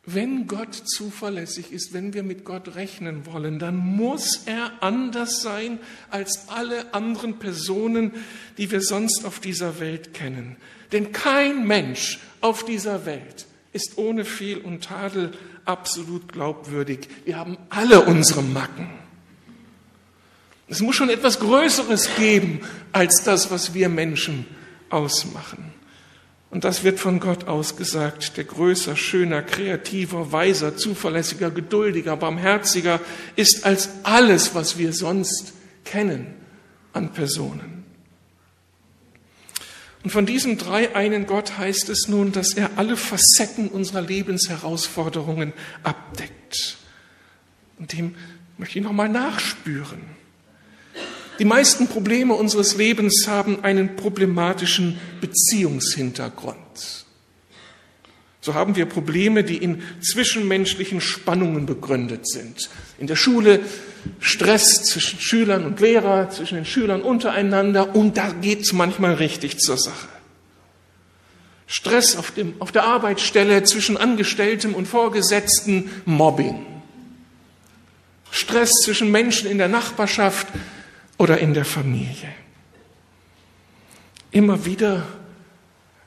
Wenn 0.05 0.47
Gott 0.47 0.75
zuverlässig 0.75 1.71
ist, 1.71 1.93
wenn 1.93 2.13
wir 2.13 2.23
mit 2.23 2.43
Gott 2.43 2.75
rechnen 2.75 3.25
wollen, 3.25 3.57
dann 3.57 3.77
muss 3.77 4.43
er 4.45 4.83
anders 4.83 5.41
sein 5.41 5.79
als 6.09 6.49
alle 6.49 6.93
anderen 6.93 7.39
Personen, 7.39 8.11
die 8.57 8.69
wir 8.69 8.81
sonst 8.81 9.23
auf 9.23 9.39
dieser 9.39 9.79
Welt 9.79 10.13
kennen. 10.13 10.57
Denn 10.91 11.13
kein 11.13 11.65
Mensch 11.65 12.19
auf 12.41 12.65
dieser 12.65 13.05
Welt 13.05 13.47
ist 13.73 13.97
ohne 13.97 14.23
Fehl 14.23 14.59
und 14.59 14.85
Tadel 14.85 15.31
absolut 15.65 16.31
glaubwürdig. 16.31 17.09
Wir 17.25 17.37
haben 17.37 17.57
alle 17.69 18.01
unsere 18.01 18.41
Macken. 18.41 18.87
Es 20.67 20.81
muss 20.81 20.95
schon 20.95 21.09
etwas 21.09 21.39
Größeres 21.39 22.15
geben 22.15 22.61
als 22.91 23.23
das, 23.23 23.51
was 23.51 23.73
wir 23.73 23.89
Menschen 23.89 24.45
ausmachen. 24.89 25.73
Und 26.49 26.63
das 26.63 26.83
wird 26.83 26.99
von 26.99 27.19
Gott 27.19 27.47
ausgesagt. 27.47 28.37
Der 28.37 28.43
größer, 28.43 28.95
schöner, 28.95 29.41
kreativer, 29.41 30.31
weiser, 30.31 30.77
zuverlässiger, 30.77 31.49
geduldiger, 31.49 32.15
barmherziger 32.15 32.99
ist 33.35 33.65
als 33.65 33.89
alles, 34.03 34.53
was 34.53 34.77
wir 34.77 34.93
sonst 34.93 35.53
kennen 35.83 36.27
an 36.93 37.11
Personen. 37.11 37.82
Und 40.03 40.09
von 40.09 40.25
diesem 40.25 40.57
dreieinen 40.57 41.25
Gott 41.25 41.57
heißt 41.57 41.89
es 41.89 42.07
nun, 42.09 42.33
dass 42.33 42.53
er 42.53 42.71
alle 42.77 42.97
Facetten 42.97 43.69
unserer 43.69 44.01
Lebensherausforderungen 44.01 45.53
abdeckt. 45.81 46.77
Und 47.79 47.93
dem 47.93 48.15
möchte 48.57 48.79
ich 48.79 48.83
nochmal 48.83 49.09
nachspüren. 49.09 50.01
Die 51.39 51.45
meisten 51.45 51.87
Probleme 51.87 52.33
unseres 52.33 52.75
Lebens 52.75 53.27
haben 53.27 53.63
einen 53.63 53.95
problematischen 53.95 54.99
Beziehungshintergrund. 55.21 57.05
So 58.43 58.55
haben 58.55 58.75
wir 58.75 58.87
Probleme, 58.87 59.45
die 59.45 59.55
in 59.55 59.81
zwischenmenschlichen 60.01 60.99
Spannungen 60.99 61.65
begründet 61.65 62.27
sind. 62.27 62.69
In 62.99 63.07
der 63.07 63.15
Schule 63.15 63.61
Stress 64.19 64.83
zwischen 64.83 65.21
Schülern 65.21 65.65
und 65.65 65.79
Lehrer, 65.79 66.29
zwischen 66.29 66.55
den 66.55 66.65
Schülern 66.65 67.03
untereinander 67.03 67.95
und 67.95 68.17
da 68.17 68.33
geht 68.33 68.63
es 68.63 68.73
manchmal 68.73 69.13
richtig 69.13 69.59
zur 69.59 69.77
Sache. 69.77 70.09
Stress 71.67 72.17
auf, 72.17 72.31
dem, 72.31 72.55
auf 72.59 72.73
der 72.73 72.83
Arbeitsstelle 72.83 73.63
zwischen 73.63 73.95
Angestelltem 73.95 74.75
und 74.75 74.89
Vorgesetzten, 74.89 75.89
Mobbing. 76.03 76.65
Stress 78.29 78.71
zwischen 78.83 79.09
Menschen 79.09 79.49
in 79.49 79.57
der 79.57 79.69
Nachbarschaft 79.69 80.47
oder 81.17 81.37
in 81.37 81.53
der 81.53 81.63
Familie. 81.63 82.33
Immer 84.31 84.65
wieder 84.65 85.05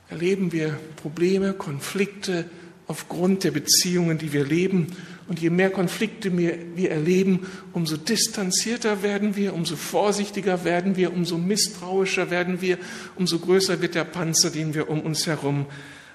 erleben 0.09 0.51
wir 0.51 0.79
Probleme, 0.95 1.53
Konflikte 1.53 2.49
aufgrund 2.87 3.43
der 3.43 3.51
Beziehungen, 3.51 4.17
die 4.17 4.31
wir 4.33 4.45
leben. 4.45 4.95
Und 5.27 5.41
je 5.41 5.49
mehr 5.49 5.69
Konflikte 5.69 6.35
wir 6.37 6.89
erleben, 6.89 7.47
umso 7.73 7.97
distanzierter 7.97 9.03
werden 9.03 9.35
wir, 9.35 9.53
umso 9.53 9.75
vorsichtiger 9.75 10.63
werden 10.63 10.95
wir, 10.95 11.11
umso 11.11 11.37
misstrauischer 11.37 12.29
werden 12.29 12.61
wir, 12.61 12.77
umso 13.17 13.39
größer 13.39 13.81
wird 13.81 13.95
der 13.95 14.05
Panzer, 14.05 14.49
den 14.49 14.73
wir 14.73 14.89
um 14.89 15.01
uns 15.01 15.27
herum 15.27 15.65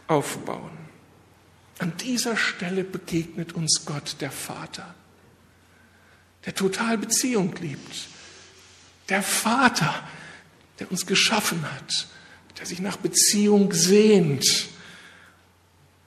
aufbauen. 0.07 0.71
An 1.79 1.93
dieser 1.99 2.37
Stelle 2.37 2.85
begegnet 2.85 3.53
uns 3.53 3.83
Gott, 3.85 4.17
der 4.21 4.31
Vater, 4.31 4.95
der 6.47 6.55
total 6.55 6.97
Beziehung 6.97 7.55
liebt. 7.61 8.09
Der 9.09 9.23
Vater, 9.23 10.09
der 10.79 10.91
uns 10.91 11.05
geschaffen 11.05 11.63
hat, 11.71 12.07
der 12.59 12.67
sich 12.67 12.81
nach 12.81 12.97
Beziehung 12.97 13.73
sehnt, 13.73 14.69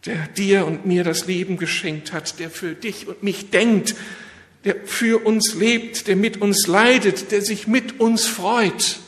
der 0.05 0.27
dir 0.27 0.65
und 0.65 0.85
mir 0.85 1.03
das 1.03 1.25
Leben 1.25 1.57
geschenkt 1.57 2.13
hat, 2.13 2.39
der 2.39 2.49
für 2.49 2.73
dich 2.73 3.07
und 3.07 3.23
mich 3.23 3.49
denkt, 3.49 3.95
der 4.63 4.75
für 4.85 5.25
uns 5.25 5.53
lebt, 5.53 6.07
der 6.07 6.15
mit 6.15 6.41
uns 6.41 6.67
leidet, 6.67 7.31
der 7.31 7.41
sich 7.41 7.67
mit 7.67 7.99
uns 7.99 8.25
freut 8.25 8.99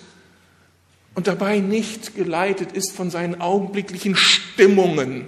und 1.15 1.25
dabei 1.27 1.59
nicht 1.59 2.15
geleitet 2.15 2.73
ist 2.73 2.91
von 2.91 3.09
seinen 3.09 3.41
augenblicklichen 3.41 4.15
Stimmungen, 4.15 5.25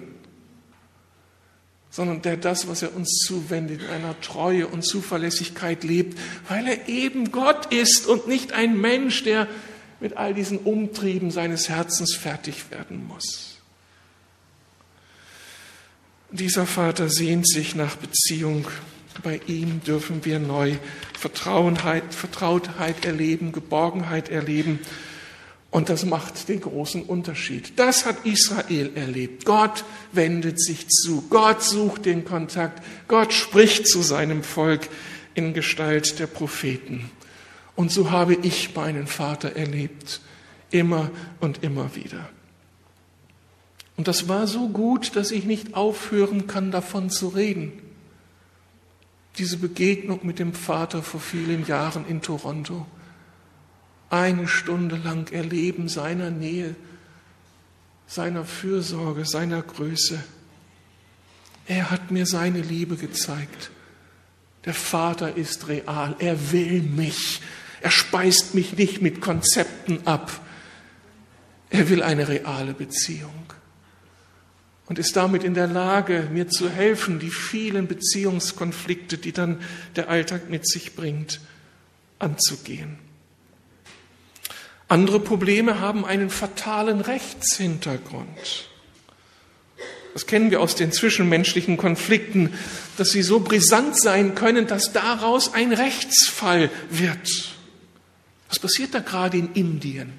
sondern 1.89 2.21
der 2.21 2.37
das, 2.37 2.67
was 2.67 2.83
er 2.83 2.95
uns 2.95 3.23
zuwendet, 3.25 3.81
in 3.81 3.89
einer 3.89 4.19
Treue 4.21 4.67
und 4.67 4.83
Zuverlässigkeit 4.83 5.83
lebt, 5.83 6.19
weil 6.47 6.67
er 6.67 6.87
eben 6.87 7.31
Gott 7.31 7.73
ist 7.73 8.05
und 8.05 8.27
nicht 8.27 8.53
ein 8.53 8.79
Mensch, 8.79 9.23
der 9.23 9.47
mit 9.99 10.17
all 10.17 10.33
diesen 10.33 10.59
Umtrieben 10.59 11.31
seines 11.31 11.69
Herzens 11.69 12.15
fertig 12.15 12.71
werden 12.71 13.05
muss. 13.07 13.57
Dieser 16.31 16.65
Vater 16.65 17.09
sehnt 17.09 17.47
sich 17.47 17.75
nach 17.75 17.95
Beziehung. 17.95 18.67
Bei 19.23 19.41
ihm 19.47 19.81
dürfen 19.83 20.23
wir 20.25 20.39
neu 20.39 20.75
Vertrauenheit, 21.17 22.13
Vertrautheit 22.13 23.03
erleben, 23.03 23.51
Geborgenheit 23.51 24.29
erleben. 24.29 24.79
Und 25.71 25.89
das 25.89 26.05
macht 26.05 26.47
den 26.47 26.61
großen 26.61 27.03
Unterschied. 27.03 27.73
Das 27.77 28.05
hat 28.05 28.25
Israel 28.25 28.91
erlebt. 28.95 29.45
Gott 29.45 29.83
wendet 30.11 30.61
sich 30.61 30.87
zu. 30.87 31.23
Gott 31.29 31.63
sucht 31.63 32.05
den 32.05 32.25
Kontakt. 32.25 32.83
Gott 33.07 33.33
spricht 33.33 33.87
zu 33.87 34.01
seinem 34.01 34.43
Volk 34.43 34.87
in 35.33 35.53
Gestalt 35.53 36.19
der 36.19 36.27
Propheten. 36.27 37.11
Und 37.79 37.93
so 37.93 38.11
habe 38.11 38.35
ich 38.35 38.75
meinen 38.75 39.07
Vater 39.07 39.55
erlebt. 39.55 40.19
Immer 40.69 41.11
und 41.39 41.63
immer 41.63 41.95
wieder. 41.95 42.27
Und 43.95 44.09
das 44.09 44.27
war 44.27 44.47
so 44.47 44.67
gut, 44.67 45.15
dass 45.15 45.31
ich 45.31 45.45
nicht 45.45 45.75
aufhören 45.75 46.45
kann, 46.45 46.71
davon 46.71 47.09
zu 47.09 47.29
reden. 47.29 47.71
Diese 49.37 49.55
Begegnung 49.55 50.19
mit 50.23 50.39
dem 50.39 50.53
Vater 50.53 51.01
vor 51.01 51.21
vielen 51.21 51.65
Jahren 51.67 52.05
in 52.05 52.21
Toronto. 52.21 52.85
Eine 54.09 54.49
Stunde 54.49 54.97
lang 54.97 55.31
erleben 55.31 55.87
seiner 55.87 56.31
Nähe, 56.31 56.75
seiner 58.07 58.43
Fürsorge, 58.43 59.23
seiner 59.23 59.61
Größe. 59.61 60.21
Er 61.65 61.91
hat 61.91 62.11
mir 62.11 62.25
seine 62.25 62.59
Liebe 62.59 62.97
gezeigt. 62.97 63.71
Der 64.65 64.73
Vater 64.73 65.37
ist 65.37 65.69
real. 65.69 66.17
Er 66.19 66.51
will 66.51 66.81
mich. 66.81 67.39
Er 67.81 67.91
speist 67.91 68.55
mich 68.55 68.73
nicht 68.73 69.01
mit 69.01 69.21
Konzepten 69.21 70.05
ab. 70.05 70.41
Er 71.69 71.89
will 71.89 72.03
eine 72.03 72.27
reale 72.27 72.73
Beziehung 72.73 73.53
und 74.89 74.97
ist 74.97 75.15
damit 75.15 75.43
in 75.43 75.53
der 75.53 75.67
Lage, 75.67 76.27
mir 76.31 76.49
zu 76.49 76.67
helfen, 76.67 77.19
die 77.19 77.29
vielen 77.29 77.87
Beziehungskonflikte, 77.87 79.19
die 79.19 79.31
dann 79.31 79.61
der 79.95 80.09
Alltag 80.09 80.49
mit 80.49 80.67
sich 80.67 80.95
bringt, 80.95 81.39
anzugehen. 82.17 82.97
Andere 84.87 85.19
Probleme 85.19 85.79
haben 85.79 86.05
einen 86.05 86.31
fatalen 86.31 87.01
Rechtshintergrund. 87.01 88.67
Das 90.15 90.25
kennen 90.25 90.49
wir 90.49 90.59
aus 90.59 90.73
den 90.73 90.91
zwischenmenschlichen 90.91 91.77
Konflikten, 91.77 92.51
dass 92.97 93.11
sie 93.11 93.21
so 93.21 93.41
brisant 93.41 93.95
sein 93.95 94.33
können, 94.33 94.65
dass 94.65 94.91
daraus 94.91 95.53
ein 95.53 95.71
Rechtsfall 95.71 96.71
wird. 96.89 97.58
Was 98.49 98.59
passiert 98.59 98.93
da 98.93 98.99
gerade 98.99 99.37
in 99.37 99.53
Indien? 99.53 100.13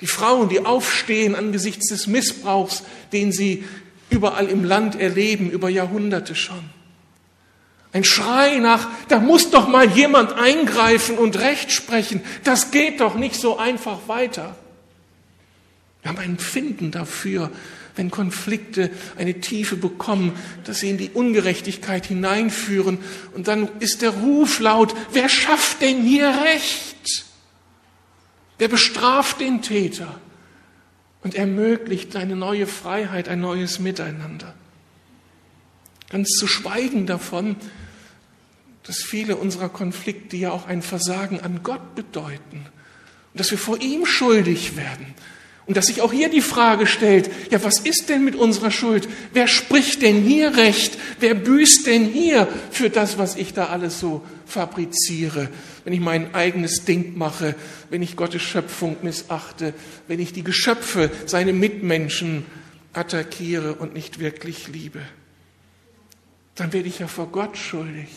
Die 0.00 0.06
Frauen, 0.06 0.48
die 0.48 0.64
aufstehen 0.64 1.34
angesichts 1.34 1.88
des 1.88 2.06
Missbrauchs, 2.06 2.84
den 3.12 3.32
sie 3.32 3.64
überall 4.10 4.46
im 4.46 4.64
Land 4.64 4.98
erleben, 5.00 5.50
über 5.50 5.68
Jahrhunderte 5.68 6.34
schon. 6.34 6.70
Ein 7.92 8.04
Schrei 8.04 8.58
nach, 8.58 8.88
da 9.08 9.18
muss 9.18 9.50
doch 9.50 9.68
mal 9.68 9.88
jemand 9.90 10.34
eingreifen 10.34 11.16
und 11.16 11.38
Recht 11.38 11.72
sprechen. 11.72 12.20
Das 12.44 12.70
geht 12.70 13.00
doch 13.00 13.14
nicht 13.14 13.36
so 13.36 13.58
einfach 13.58 14.06
weiter. 14.06 14.54
Wir 16.02 16.10
haben 16.10 16.18
ein 16.18 16.30
Empfinden 16.32 16.90
dafür, 16.90 17.50
wenn 17.96 18.10
Konflikte 18.10 18.90
eine 19.16 19.40
Tiefe 19.40 19.76
bekommen, 19.76 20.32
dass 20.64 20.80
sie 20.80 20.90
in 20.90 20.98
die 20.98 21.10
Ungerechtigkeit 21.10 22.06
hineinführen. 22.06 22.98
Und 23.34 23.48
dann 23.48 23.68
ist 23.80 24.02
der 24.02 24.10
Ruf 24.10 24.60
laut, 24.60 24.94
wer 25.12 25.28
schafft 25.28 25.80
denn 25.82 26.02
hier 26.02 26.28
Recht? 26.28 27.24
Der 28.60 28.68
bestraft 28.68 29.40
den 29.40 29.62
Täter 29.62 30.20
und 31.22 31.34
ermöglicht 31.34 32.16
eine 32.16 32.36
neue 32.36 32.66
Freiheit, 32.66 33.28
ein 33.28 33.40
neues 33.40 33.78
Miteinander. 33.78 34.54
Ganz 36.08 36.28
zu 36.30 36.46
schweigen 36.46 37.06
davon, 37.06 37.56
dass 38.84 39.02
viele 39.02 39.36
unserer 39.36 39.68
Konflikte 39.68 40.36
ja 40.36 40.52
auch 40.52 40.66
ein 40.66 40.80
Versagen 40.80 41.40
an 41.40 41.62
Gott 41.64 41.96
bedeuten 41.96 42.66
und 43.32 43.40
dass 43.40 43.50
wir 43.50 43.58
vor 43.58 43.80
ihm 43.80 44.06
schuldig 44.06 44.76
werden 44.76 45.14
und 45.66 45.76
dass 45.76 45.88
sich 45.88 46.00
auch 46.00 46.12
hier 46.12 46.28
die 46.28 46.42
Frage 46.42 46.86
stellt, 46.86 47.28
ja, 47.50 47.62
was 47.64 47.80
ist 47.80 48.08
denn 48.08 48.24
mit 48.24 48.36
unserer 48.36 48.70
Schuld? 48.70 49.08
Wer 49.32 49.48
spricht 49.48 50.00
denn 50.02 50.22
hier 50.22 50.56
recht? 50.56 50.96
Wer 51.18 51.34
büßt 51.34 51.88
denn 51.88 52.04
hier 52.04 52.46
für 52.70 52.88
das, 52.88 53.18
was 53.18 53.34
ich 53.34 53.52
da 53.52 53.66
alles 53.66 53.98
so 53.98 54.24
fabriziere? 54.46 55.48
Wenn 55.84 55.92
ich 55.92 56.00
mein 56.00 56.34
eigenes 56.34 56.84
Ding 56.84 57.18
mache, 57.18 57.56
wenn 57.90 58.00
ich 58.00 58.14
Gottes 58.14 58.42
Schöpfung 58.42 58.96
missachte, 59.02 59.74
wenn 60.06 60.20
ich 60.20 60.32
die 60.32 60.44
Geschöpfe, 60.44 61.10
seine 61.26 61.52
Mitmenschen 61.52 62.46
attackiere 62.92 63.74
und 63.74 63.92
nicht 63.92 64.20
wirklich 64.20 64.68
liebe, 64.68 65.00
dann 66.54 66.72
werde 66.72 66.88
ich 66.88 67.00
ja 67.00 67.08
vor 67.08 67.26
Gott 67.32 67.58
schuldig. 67.58 68.08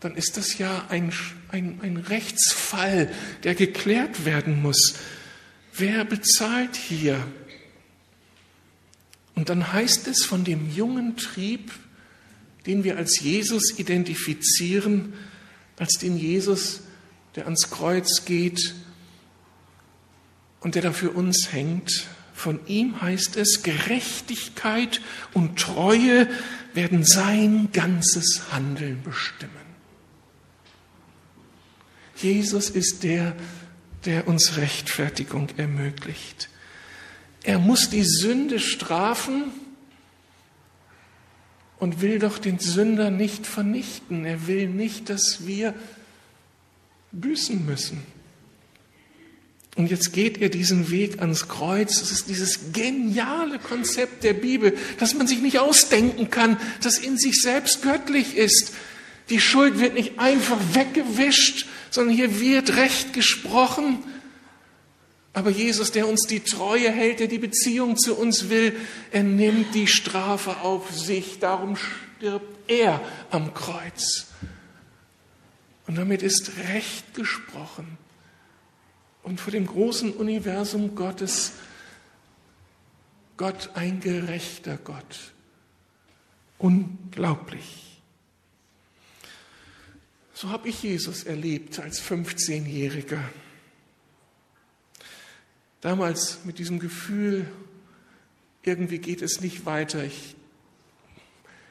Dann 0.00 0.14
ist 0.14 0.36
das 0.36 0.58
ja 0.58 0.84
ein, 0.90 1.10
ein, 1.50 1.80
ein 1.82 1.96
Rechtsfall, 1.96 3.10
der 3.44 3.54
geklärt 3.54 4.26
werden 4.26 4.60
muss. 4.60 4.96
Wer 5.74 6.04
bezahlt 6.04 6.76
hier? 6.76 7.26
Und 9.34 9.48
dann 9.48 9.72
heißt 9.72 10.08
es 10.08 10.24
von 10.24 10.44
dem 10.44 10.70
jungen 10.74 11.16
Trieb, 11.16 11.72
den 12.66 12.84
wir 12.84 12.96
als 12.96 13.20
Jesus 13.20 13.78
identifizieren, 13.78 15.14
als 15.78 15.94
den 15.98 16.16
Jesus, 16.16 16.82
der 17.34 17.44
ans 17.44 17.70
Kreuz 17.70 18.24
geht 18.24 18.74
und 20.60 20.74
der 20.74 20.82
da 20.82 20.92
für 20.92 21.10
uns 21.10 21.52
hängt. 21.52 22.06
Von 22.34 22.60
ihm 22.66 23.00
heißt 23.00 23.36
es, 23.36 23.62
Gerechtigkeit 23.62 25.00
und 25.32 25.58
Treue 25.58 26.28
werden 26.74 27.04
sein 27.04 27.70
ganzes 27.72 28.52
Handeln 28.52 29.02
bestimmen. 29.02 29.52
Jesus 32.16 32.70
ist 32.70 33.02
der, 33.02 33.32
der 33.32 33.36
uns 34.26 34.56
Rechtfertigung 34.56 35.48
ermöglicht. 35.56 36.48
Er 37.44 37.58
muss 37.58 37.90
die 37.90 38.04
Sünde 38.04 38.60
strafen 38.60 39.44
und 41.78 42.00
will 42.00 42.18
doch 42.18 42.38
den 42.38 42.58
Sünder 42.58 43.10
nicht 43.10 43.46
vernichten. 43.46 44.24
Er 44.24 44.46
will 44.46 44.68
nicht, 44.68 45.10
dass 45.10 45.46
wir 45.46 45.74
büßen 47.10 47.66
müssen. 47.66 48.02
Und 49.74 49.90
jetzt 49.90 50.12
geht 50.12 50.40
er 50.40 50.50
diesen 50.50 50.90
Weg 50.90 51.20
ans 51.20 51.48
Kreuz. 51.48 51.98
Das 51.98 52.10
ist 52.10 52.28
dieses 52.28 52.72
geniale 52.72 53.58
Konzept 53.58 54.22
der 54.22 54.34
Bibel, 54.34 54.76
dass 54.98 55.14
man 55.14 55.26
sich 55.26 55.40
nicht 55.40 55.58
ausdenken 55.58 56.30
kann, 56.30 56.58
das 56.82 56.98
in 56.98 57.16
sich 57.16 57.40
selbst 57.40 57.82
göttlich 57.82 58.36
ist. 58.36 58.72
Die 59.32 59.40
Schuld 59.40 59.80
wird 59.80 59.94
nicht 59.94 60.18
einfach 60.18 60.58
weggewischt, 60.74 61.66
sondern 61.88 62.14
hier 62.14 62.38
wird 62.38 62.76
Recht 62.76 63.14
gesprochen. 63.14 64.04
Aber 65.32 65.48
Jesus, 65.48 65.90
der 65.90 66.06
uns 66.06 66.26
die 66.26 66.40
Treue 66.40 66.90
hält, 66.90 67.20
der 67.20 67.28
die 67.28 67.38
Beziehung 67.38 67.96
zu 67.96 68.14
uns 68.14 68.50
will, 68.50 68.78
er 69.10 69.22
nimmt 69.22 69.74
die 69.74 69.86
Strafe 69.86 70.58
auf 70.58 70.94
sich. 70.94 71.38
Darum 71.38 71.76
stirbt 71.76 72.68
er 72.68 73.00
am 73.30 73.54
Kreuz. 73.54 74.26
Und 75.86 75.96
damit 75.96 76.22
ist 76.22 76.52
Recht 76.74 77.14
gesprochen. 77.14 77.96
Und 79.22 79.40
vor 79.40 79.50
dem 79.50 79.66
großen 79.66 80.12
Universum 80.12 80.94
Gottes, 80.94 81.52
Gott 83.38 83.70
ein 83.72 84.00
gerechter 84.00 84.76
Gott. 84.76 85.32
Unglaublich. 86.58 87.91
So 90.42 90.50
habe 90.50 90.70
ich 90.70 90.82
Jesus 90.82 91.22
erlebt 91.22 91.78
als 91.78 92.02
15-Jähriger. 92.02 93.20
Damals 95.80 96.40
mit 96.42 96.58
diesem 96.58 96.80
Gefühl, 96.80 97.46
irgendwie 98.64 98.98
geht 98.98 99.22
es 99.22 99.40
nicht 99.40 99.66
weiter, 99.66 100.02
ich 100.02 100.34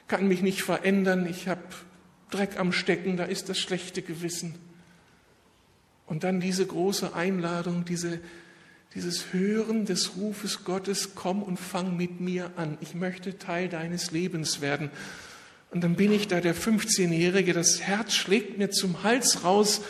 kann 0.08 0.26
mich 0.26 0.42
nicht 0.42 0.64
verändern, 0.64 1.26
ich 1.26 1.50
habe 1.50 1.64
Dreck 2.30 2.58
am 2.58 2.72
Stecken, 2.72 3.18
da 3.18 3.26
ist 3.26 3.50
das 3.50 3.60
schlechte 3.60 4.02
Gewissen. 4.02 4.56
Und 6.06 6.24
dann 6.24 6.40
diese 6.40 6.66
große 6.66 7.14
Einladung, 7.14 7.84
diese, 7.84 8.22
dieses 8.96 9.34
Hören 9.34 9.84
des 9.84 10.16
Rufes 10.16 10.64
Gottes, 10.64 11.14
komm 11.14 11.44
und 11.44 11.60
fang 11.60 11.98
mit 11.98 12.22
mir 12.22 12.54
an. 12.56 12.78
Ich 12.80 12.96
möchte 12.96 13.38
Teil 13.38 13.68
deines 13.68 14.12
Lebens 14.12 14.62
werden. 14.62 14.92
Und 15.72 15.82
dann 15.86 15.96
bin 15.96 16.12
ich 16.12 16.28
da 16.28 16.42
der 16.42 16.54
15-Jährige, 16.54 17.54
das 17.54 17.82
Herz 17.82 18.14
schlägt 18.14 18.58
mir 18.58 18.72
zum 18.72 19.04
Hals 19.04 19.46
raus 19.46 19.82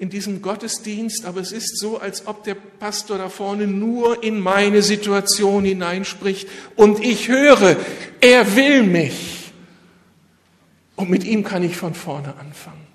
in 0.00 0.10
diesem 0.10 0.42
Gottesdienst, 0.42 1.24
aber 1.24 1.40
es 1.40 1.52
ist 1.52 1.78
so, 1.78 1.98
als 1.98 2.26
ob 2.26 2.44
der 2.44 2.54
Pastor 2.54 3.18
da 3.18 3.28
vorne 3.28 3.66
nur 3.66 4.22
in 4.22 4.40
meine 4.40 4.82
Situation 4.82 5.64
hineinspricht 5.64 6.48
und 6.76 7.04
ich 7.04 7.28
höre, 7.28 7.76
er 8.20 8.56
will 8.56 8.82
mich. 8.82 9.52
Und 10.96 11.10
mit 11.10 11.22
ihm 11.24 11.44
kann 11.44 11.62
ich 11.62 11.76
von 11.76 11.94
vorne 11.94 12.36
anfangen. 12.36 12.86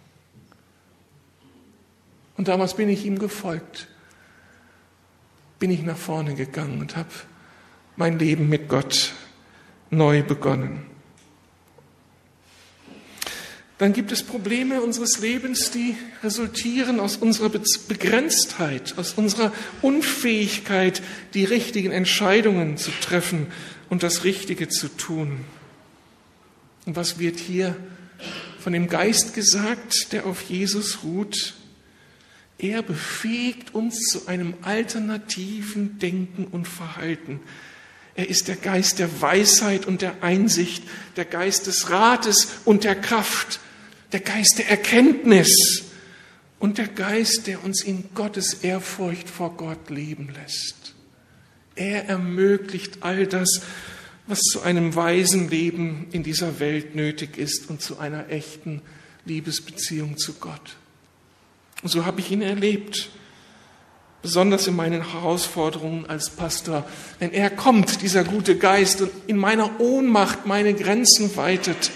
Und 2.36 2.50
damals 2.50 2.74
bin 2.74 2.90
ich 2.90 3.06
ihm 3.06 3.20
gefolgt, 3.20 3.88
bin 5.60 5.72
ich 5.72 5.84
nach 5.84 5.98
vorne 5.98 6.36
gegangen 6.36 6.82
und 6.82 6.98
habe 6.98 7.10
mein 7.96 8.20
Leben 8.20 8.50
mit 8.50 8.68
Gott 8.68 9.14
neu 9.90 10.24
begonnen. 10.24 10.93
Dann 13.84 13.92
gibt 13.92 14.14
es 14.14 14.24
Probleme 14.24 14.82
unseres 14.82 15.20
Lebens, 15.20 15.70
die 15.70 15.98
resultieren 16.24 17.02
aus 17.02 17.18
unserer 17.18 17.50
Begrenztheit, 17.50 18.94
aus 18.98 19.16
unserer 19.16 19.52
Unfähigkeit, 19.82 21.02
die 21.34 21.44
richtigen 21.44 21.92
Entscheidungen 21.92 22.78
zu 22.78 22.92
treffen 23.02 23.48
und 23.90 24.02
das 24.02 24.24
Richtige 24.24 24.70
zu 24.70 24.88
tun. 24.88 25.42
Und 26.86 26.96
was 26.96 27.20
wird 27.20 27.38
hier 27.40 27.76
von 28.58 28.72
dem 28.72 28.88
Geist 28.88 29.34
gesagt, 29.34 30.14
der 30.14 30.28
auf 30.28 30.44
Jesus 30.44 31.04
ruht? 31.04 31.54
Er 32.58 32.84
befähigt 32.84 33.76
uns 33.76 34.00
zu 34.06 34.28
einem 34.28 34.54
alternativen 34.62 36.00
Denken 36.00 36.46
und 36.46 36.70
Verhalten. 36.70 37.42
Er 38.16 38.30
ist 38.30 38.48
der 38.48 38.56
Geist 38.56 39.00
der 39.00 39.22
Weisheit 39.22 39.86
und 39.86 40.02
der 40.02 40.24
Einsicht, 40.24 40.86
der 41.18 41.26
Geist 41.26 41.68
des 41.68 41.90
Rates 41.90 42.48
und 42.64 42.86
der 42.86 42.96
Kraft, 42.96 43.60
der 44.14 44.22
Geist 44.22 44.60
der 44.60 44.70
Erkenntnis 44.70 45.86
und 46.60 46.78
der 46.78 46.88
Geist, 46.88 47.48
der 47.48 47.64
uns 47.64 47.84
in 47.84 48.06
Gottes 48.14 48.54
Ehrfurcht 48.54 49.28
vor 49.28 49.58
Gott 49.58 49.90
leben 49.90 50.34
lässt. 50.34 50.94
Er 51.76 52.06
ermöglicht 52.06 53.00
all 53.02 53.26
das, 53.28 53.62
was 54.28 54.40
zu 54.40 54.62
einem 54.62 54.96
weisen 54.96 55.50
Leben 55.50 56.08
in 56.12 56.24
dieser 56.24 56.60
Welt 56.60 56.96
nötig 56.96 57.38
ist 57.38 57.70
und 57.70 57.82
zu 57.82 57.98
einer 57.98 58.30
echten 58.30 58.82
Liebesbeziehung 59.26 60.18
zu 60.18 60.34
Gott. 60.34 60.78
Und 61.82 61.90
so 61.90 62.06
habe 62.06 62.22
ich 62.22 62.32
ihn 62.32 62.42
erlebt, 62.42 63.10
besonders 64.22 64.68
in 64.68 64.76
meinen 64.76 65.12
Herausforderungen 65.12 66.06
als 66.06 66.30
Pastor. 66.30 66.88
Wenn 67.20 67.34
er 67.34 67.50
kommt, 67.50 68.02
dieser 68.02 68.24
gute 68.24 68.58
Geist, 68.58 69.02
und 69.02 69.12
in 69.28 69.38
meiner 69.38 69.82
Ohnmacht 69.82 70.46
meine 70.46 70.74
Grenzen 70.74 71.36
weitet, 71.36 71.92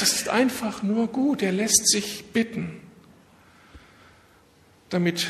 das 0.00 0.12
ist 0.12 0.28
einfach 0.28 0.82
nur 0.82 1.08
gut. 1.08 1.42
Er 1.42 1.52
lässt 1.52 1.88
sich 1.88 2.26
bitten. 2.32 2.80
Damit 4.88 5.28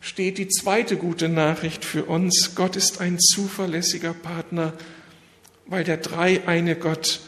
steht 0.00 0.38
die 0.38 0.48
zweite 0.48 0.96
gute 0.96 1.28
Nachricht 1.28 1.84
für 1.84 2.04
uns. 2.04 2.54
Gott 2.54 2.76
ist 2.76 3.00
ein 3.00 3.18
zuverlässiger 3.18 4.14
Partner, 4.14 4.72
weil 5.66 5.84
der 5.84 5.98
dreieine 5.98 6.76
Gott 6.76 7.20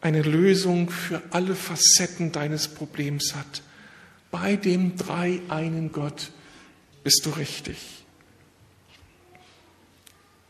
eine 0.00 0.22
Lösung 0.22 0.90
für 0.90 1.22
alle 1.30 1.54
Facetten 1.54 2.32
deines 2.32 2.68
Problems 2.68 3.34
hat 3.34 3.62
bei 4.34 4.56
dem 4.56 4.96
dreieinen 4.96 5.92
Gott 5.92 6.32
bist 7.04 7.24
du 7.24 7.30
richtig. 7.30 7.76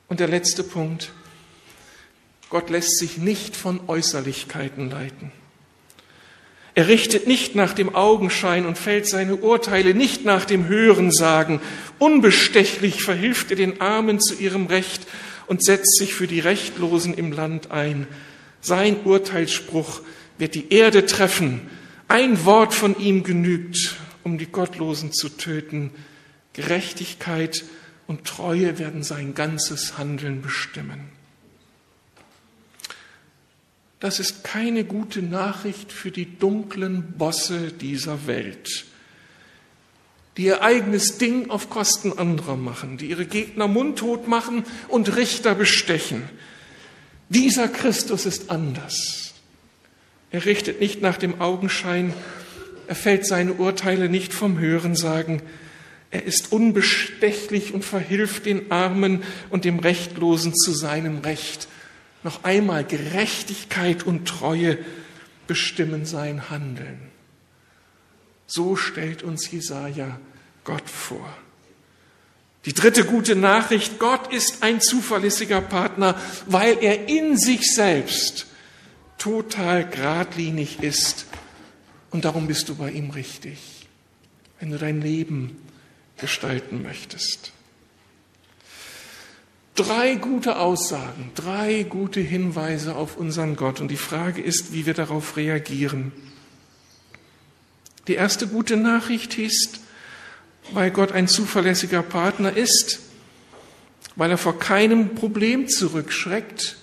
Und 0.09 0.21
der 0.21 0.29
letzte 0.29 0.65
Punkt. 0.65 1.13
Gott 2.49 2.71
lässt 2.71 2.99
sich 2.99 3.19
nicht 3.19 3.55
von 3.55 3.87
Äußerlichkeiten 3.87 4.89
leiten. 4.89 5.33
Er 6.75 6.89
richtet 6.89 7.27
nicht 7.27 7.55
nach 7.55 7.73
dem 7.73 7.95
Augenschein 7.95 8.67
und 8.67 8.79
fällt 8.79 9.07
seine 9.07 9.37
Urteile 9.37 9.95
nicht 9.95 10.25
nach 10.25 10.45
dem 10.45 10.67
Hörensagen. 10.67 11.61
Unbestechlich 11.99 13.03
verhilft 13.03 13.51
er 13.51 13.57
den 13.57 13.81
Armen 13.81 14.21
zu 14.21 14.35
ihrem 14.35 14.67
Recht 14.67 15.07
und 15.47 15.63
setzt 15.63 15.97
sich 15.99 16.15
für 16.15 16.27
die 16.27 16.41
Rechtlosen 16.41 17.15
im 17.15 17.31
Land 17.31 17.71
ein. 17.71 18.07
Sein 18.61 18.97
Urteilsspruch 19.05 20.01
wird 20.39 20.55
die 20.55 20.73
Erde 20.73 21.07
treffen 21.07 21.61
ein 22.09 22.45
Wort 22.45 22.75
von 22.75 22.99
ihm 22.99 23.23
genügt, 23.23 23.97
um 24.25 24.39
die 24.39 24.47
Gottlosen 24.47 25.13
zu 25.13 25.31
töten. 25.31 25.91
Gerechtigkeit 26.53 27.65
und 28.07 28.25
Treue 28.25 28.79
werden 28.79 29.03
sein 29.03 29.35
ganzes 29.35 29.97
Handeln 29.97 30.43
bestimmen. 30.43 31.14
Das 34.05 34.21
ist 34.21 34.45
keine 34.45 34.85
gute 34.85 35.23
Nachricht 35.23 35.91
für 35.91 36.11
die 36.11 36.39
dunklen 36.39 37.15
Bosse 37.17 37.73
dieser 37.73 38.27
Welt, 38.27 38.85
die 40.37 40.45
ihr 40.45 40.61
eigenes 40.61 41.17
Ding 41.17 41.49
auf 41.49 41.71
Kosten 41.71 42.13
anderer 42.13 42.57
machen, 42.57 42.99
die 42.99 43.07
ihre 43.07 43.25
Gegner 43.25 43.67
mundtot 43.67 44.29
machen 44.29 44.65
und 44.89 45.17
Richter 45.17 45.55
bestechen. 45.55 46.23
Dieser 47.31 47.67
Christus 47.67 48.27
ist 48.27 48.51
anders. 48.51 49.33
Er 50.31 50.45
richtet 50.45 50.83
nicht 50.83 51.01
nach 51.01 51.17
dem 51.17 51.41
Augenschein, 51.41 52.13
er 52.87 52.97
fällt 52.97 53.25
seine 53.25 53.55
Urteile 53.55 54.11
nicht 54.11 54.35
vom 54.35 54.59
Hörensagen. 54.59 55.41
Er 56.11 56.25
ist 56.25 56.53
unbestechlich 56.53 57.73
und 57.73 57.87
verhilft 57.87 58.45
den 58.45 58.71
Armen 58.71 59.23
und 59.49 59.65
dem 59.65 59.79
Rechtlosen 59.79 60.55
zu 60.55 60.73
seinem 60.73 61.21
Recht. 61.21 61.69
Noch 62.25 62.43
einmal, 62.43 62.85
Gerechtigkeit 62.85 64.05
und 64.05 64.27
Treue 64.27 64.79
bestimmen 65.47 66.07
sein 66.07 66.51
Handeln. 66.51 66.99
So 68.47 68.77
stellt 68.77 69.23
uns 69.23 69.51
Jesaja 69.51 70.19
Gott 70.65 70.89
vor. 70.89 71.29
Die 72.65 72.73
dritte 72.73 73.05
gute 73.05 73.37
Nachricht, 73.37 73.99
Gott 73.99 74.33
ist 74.33 74.63
ein 74.63 74.81
zuverlässiger 74.81 75.61
Partner, 75.61 76.19
weil 76.47 76.79
er 76.81 77.11
in 77.11 77.37
sich 77.37 77.75
selbst 77.75 78.47
total 79.19 79.87
geradlinig 79.87 80.83
ist. 80.83 81.27
Und 82.11 82.25
darum 82.25 82.47
bist 82.47 82.71
du 82.71 82.75
bei 82.77 82.91
ihm 82.91 83.11
richtig, 83.11 83.59
wenn 84.61 84.71
du 84.71 84.79
dein 84.79 85.03
Leben 85.03 85.59
gestalten 86.17 86.83
möchtest. 86.83 87.53
Drei 89.75 90.15
gute 90.15 90.59
Aussagen, 90.59 91.33
drei 91.35 91.83
gute 91.83 92.21
Hinweise 92.21 92.95
auf 92.95 93.17
unseren 93.17 93.57
Gott. 93.57 93.81
Und 93.81 93.89
die 93.89 93.97
Frage 93.97 94.41
ist, 94.41 94.73
wie 94.73 94.87
wir 94.87 94.95
darauf 94.95 95.37
reagieren. 95.37 96.13
Die 98.07 98.15
erste 98.15 98.47
gute 98.47 98.77
Nachricht 98.77 99.39
ist, 99.39 99.81
weil 100.73 100.91
Gott 100.91 101.13
ein 101.13 101.27
zuverlässiger 101.27 102.03
Partner 102.03 102.57
ist, 102.57 103.01
weil 104.17 104.31
er 104.31 104.39
vor 104.39 104.59
keinem 104.59 105.15
Problem 105.15 105.69
zurückschreckt, 105.69 106.77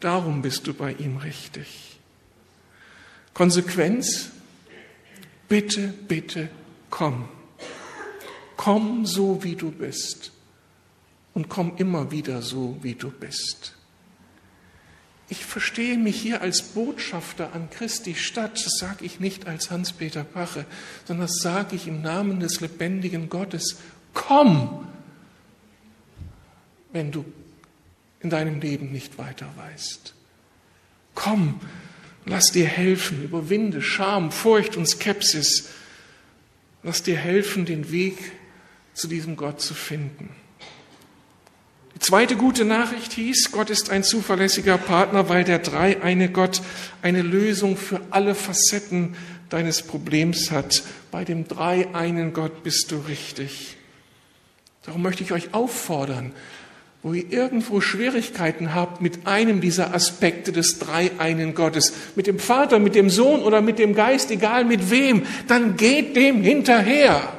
Darum 0.00 0.40
bist 0.40 0.66
du 0.66 0.72
bei 0.72 0.94
ihm 0.94 1.18
richtig. 1.18 1.98
Konsequenz, 3.34 4.30
bitte, 5.48 5.92
bitte, 6.08 6.48
komm. 6.88 7.28
Komm 8.56 9.04
so, 9.04 9.44
wie 9.44 9.56
du 9.56 9.70
bist. 9.70 10.32
Und 11.40 11.48
komm 11.48 11.72
immer 11.78 12.10
wieder 12.10 12.42
so, 12.42 12.76
wie 12.82 12.94
du 12.94 13.10
bist. 13.10 13.72
Ich 15.30 15.46
verstehe 15.46 15.96
mich 15.96 16.20
hier 16.20 16.42
als 16.42 16.60
Botschafter 16.60 17.54
an 17.54 17.70
Christi 17.70 18.14
Stadt. 18.14 18.62
Das 18.62 18.76
sage 18.76 19.06
ich 19.06 19.20
nicht 19.20 19.46
als 19.46 19.70
Hans-Peter 19.70 20.22
Pache, 20.22 20.66
sondern 21.06 21.28
das 21.28 21.38
sage 21.38 21.76
ich 21.76 21.86
im 21.86 22.02
Namen 22.02 22.40
des 22.40 22.60
lebendigen 22.60 23.30
Gottes. 23.30 23.78
Komm, 24.12 24.86
wenn 26.92 27.10
du 27.10 27.24
in 28.20 28.28
deinem 28.28 28.60
Leben 28.60 28.92
nicht 28.92 29.16
weiter 29.16 29.46
weißt. 29.56 30.12
Komm, 31.14 31.58
lass 32.26 32.52
dir 32.52 32.66
helfen, 32.66 33.24
überwinde 33.24 33.80
Scham, 33.80 34.30
Furcht 34.30 34.76
und 34.76 34.86
Skepsis. 34.86 35.70
Lass 36.82 37.02
dir 37.02 37.16
helfen, 37.16 37.64
den 37.64 37.90
Weg 37.90 38.18
zu 38.92 39.08
diesem 39.08 39.36
Gott 39.36 39.62
zu 39.62 39.72
finden. 39.72 40.28
Zweite 42.00 42.36
gute 42.36 42.64
Nachricht 42.64 43.12
hieß, 43.12 43.52
Gott 43.52 43.68
ist 43.68 43.90
ein 43.90 44.02
zuverlässiger 44.02 44.78
Partner, 44.78 45.28
weil 45.28 45.44
der 45.44 45.58
dreieine 45.58 46.30
Gott 46.30 46.62
eine 47.02 47.20
Lösung 47.20 47.76
für 47.76 48.00
alle 48.08 48.34
Facetten 48.34 49.16
deines 49.50 49.82
Problems 49.82 50.50
hat. 50.50 50.82
Bei 51.10 51.26
dem 51.26 51.46
dreieinen 51.46 52.32
Gott 52.32 52.62
bist 52.62 52.90
du 52.90 52.96
richtig. 52.96 53.76
Darum 54.86 55.02
möchte 55.02 55.22
ich 55.22 55.32
euch 55.32 55.52
auffordern, 55.52 56.32
wo 57.02 57.12
ihr 57.12 57.30
irgendwo 57.30 57.82
Schwierigkeiten 57.82 58.74
habt 58.74 59.02
mit 59.02 59.26
einem 59.26 59.60
dieser 59.60 59.92
Aspekte 59.94 60.52
des 60.52 60.78
dreieinen 60.78 61.54
Gottes, 61.54 61.92
mit 62.16 62.26
dem 62.26 62.38
Vater, 62.38 62.78
mit 62.78 62.94
dem 62.94 63.10
Sohn 63.10 63.42
oder 63.42 63.60
mit 63.60 63.78
dem 63.78 63.94
Geist, 63.94 64.30
egal 64.30 64.64
mit 64.64 64.90
wem, 64.90 65.26
dann 65.48 65.76
geht 65.76 66.16
dem 66.16 66.40
hinterher. 66.40 67.30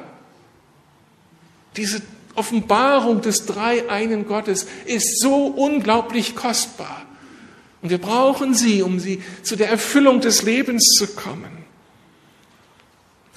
Diese 1.78 2.03
Offenbarung 2.36 3.21
des 3.21 3.45
dreieinen 3.45 4.25
Gottes 4.27 4.67
ist 4.86 5.19
so 5.19 5.47
unglaublich 5.47 6.36
kostbar. 6.36 7.05
Und 7.82 7.89
wir 7.89 7.97
brauchen 7.97 8.53
sie, 8.53 8.82
um 8.82 8.99
sie 8.99 9.21
zu 9.43 9.55
der 9.55 9.69
Erfüllung 9.69 10.21
des 10.21 10.43
Lebens 10.43 10.93
zu 10.97 11.07
kommen 11.07 11.61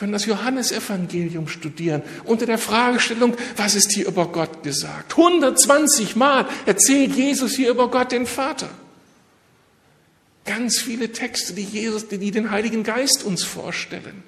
können 0.04 0.12
das 0.12 0.26
Johannesevangelium 0.26 1.48
studieren 1.48 2.02
unter 2.24 2.46
der 2.46 2.58
Fragestellung, 2.58 3.34
was 3.56 3.74
ist 3.74 3.92
hier 3.92 4.06
über 4.06 4.26
Gott 4.26 4.62
gesagt? 4.62 5.12
120 5.12 6.16
Mal 6.16 6.46
erzählt 6.66 7.14
Jesus 7.14 7.54
hier 7.54 7.70
über 7.70 7.90
Gott 7.90 8.12
den 8.12 8.26
Vater. 8.26 8.68
Ganz 10.44 10.78
viele 10.78 11.12
Texte, 11.12 11.54
die 11.54 11.62
Jesus, 11.62 12.08
die 12.08 12.30
den 12.30 12.50
Heiligen 12.50 12.82
Geist 12.82 13.24
uns 13.24 13.44
vorstellen, 13.44 14.22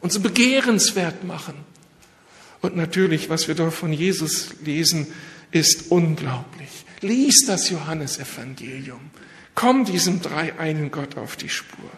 uns 0.00 0.18
begehrenswert 0.18 1.24
machen. 1.24 1.54
Und 2.64 2.76
natürlich, 2.76 3.28
was 3.28 3.46
wir 3.46 3.54
dort 3.54 3.74
von 3.74 3.92
Jesus 3.92 4.54
lesen, 4.64 5.08
ist 5.50 5.90
unglaublich. 5.90 6.70
Lies 7.02 7.44
das 7.46 7.68
Johannesevangelium. 7.68 9.00
Komm 9.54 9.84
diesem 9.84 10.22
dreieinen 10.22 10.90
Gott 10.90 11.18
auf 11.18 11.36
die 11.36 11.50
Spur. 11.50 11.90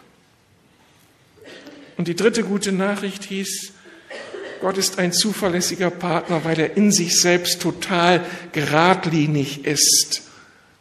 Und 1.95 2.09
die 2.09 2.17
dritte 2.17 2.43
gute 2.43 2.73
Nachricht 2.73 3.23
hieß, 3.23 3.71
Gott 4.59 4.77
ist 4.77 4.99
ein 4.99 5.13
zuverlässiger 5.13 5.89
Partner, 5.89 6.43
weil 6.43 6.59
er 6.59 6.75
in 6.75 6.91
sich 6.91 7.17
selbst 7.17 7.61
total 7.61 8.25
geradlinig 8.51 9.63
ist. 9.63 10.23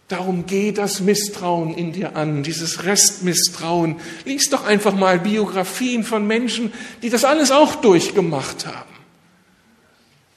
Darum 0.08 0.46
geht 0.46 0.78
das 0.78 0.98
Misstrauen 0.98 1.72
in 1.72 1.92
dir 1.92 2.16
an, 2.16 2.42
dieses 2.42 2.82
Restmisstrauen. 2.82 4.00
Lies 4.24 4.50
doch 4.50 4.66
einfach 4.66 4.96
mal 4.96 5.20
Biografien 5.20 6.02
von 6.02 6.26
Menschen, 6.26 6.72
die 7.04 7.08
das 7.08 7.24
alles 7.24 7.52
auch 7.52 7.76
durchgemacht 7.76 8.66
haben. 8.66 8.95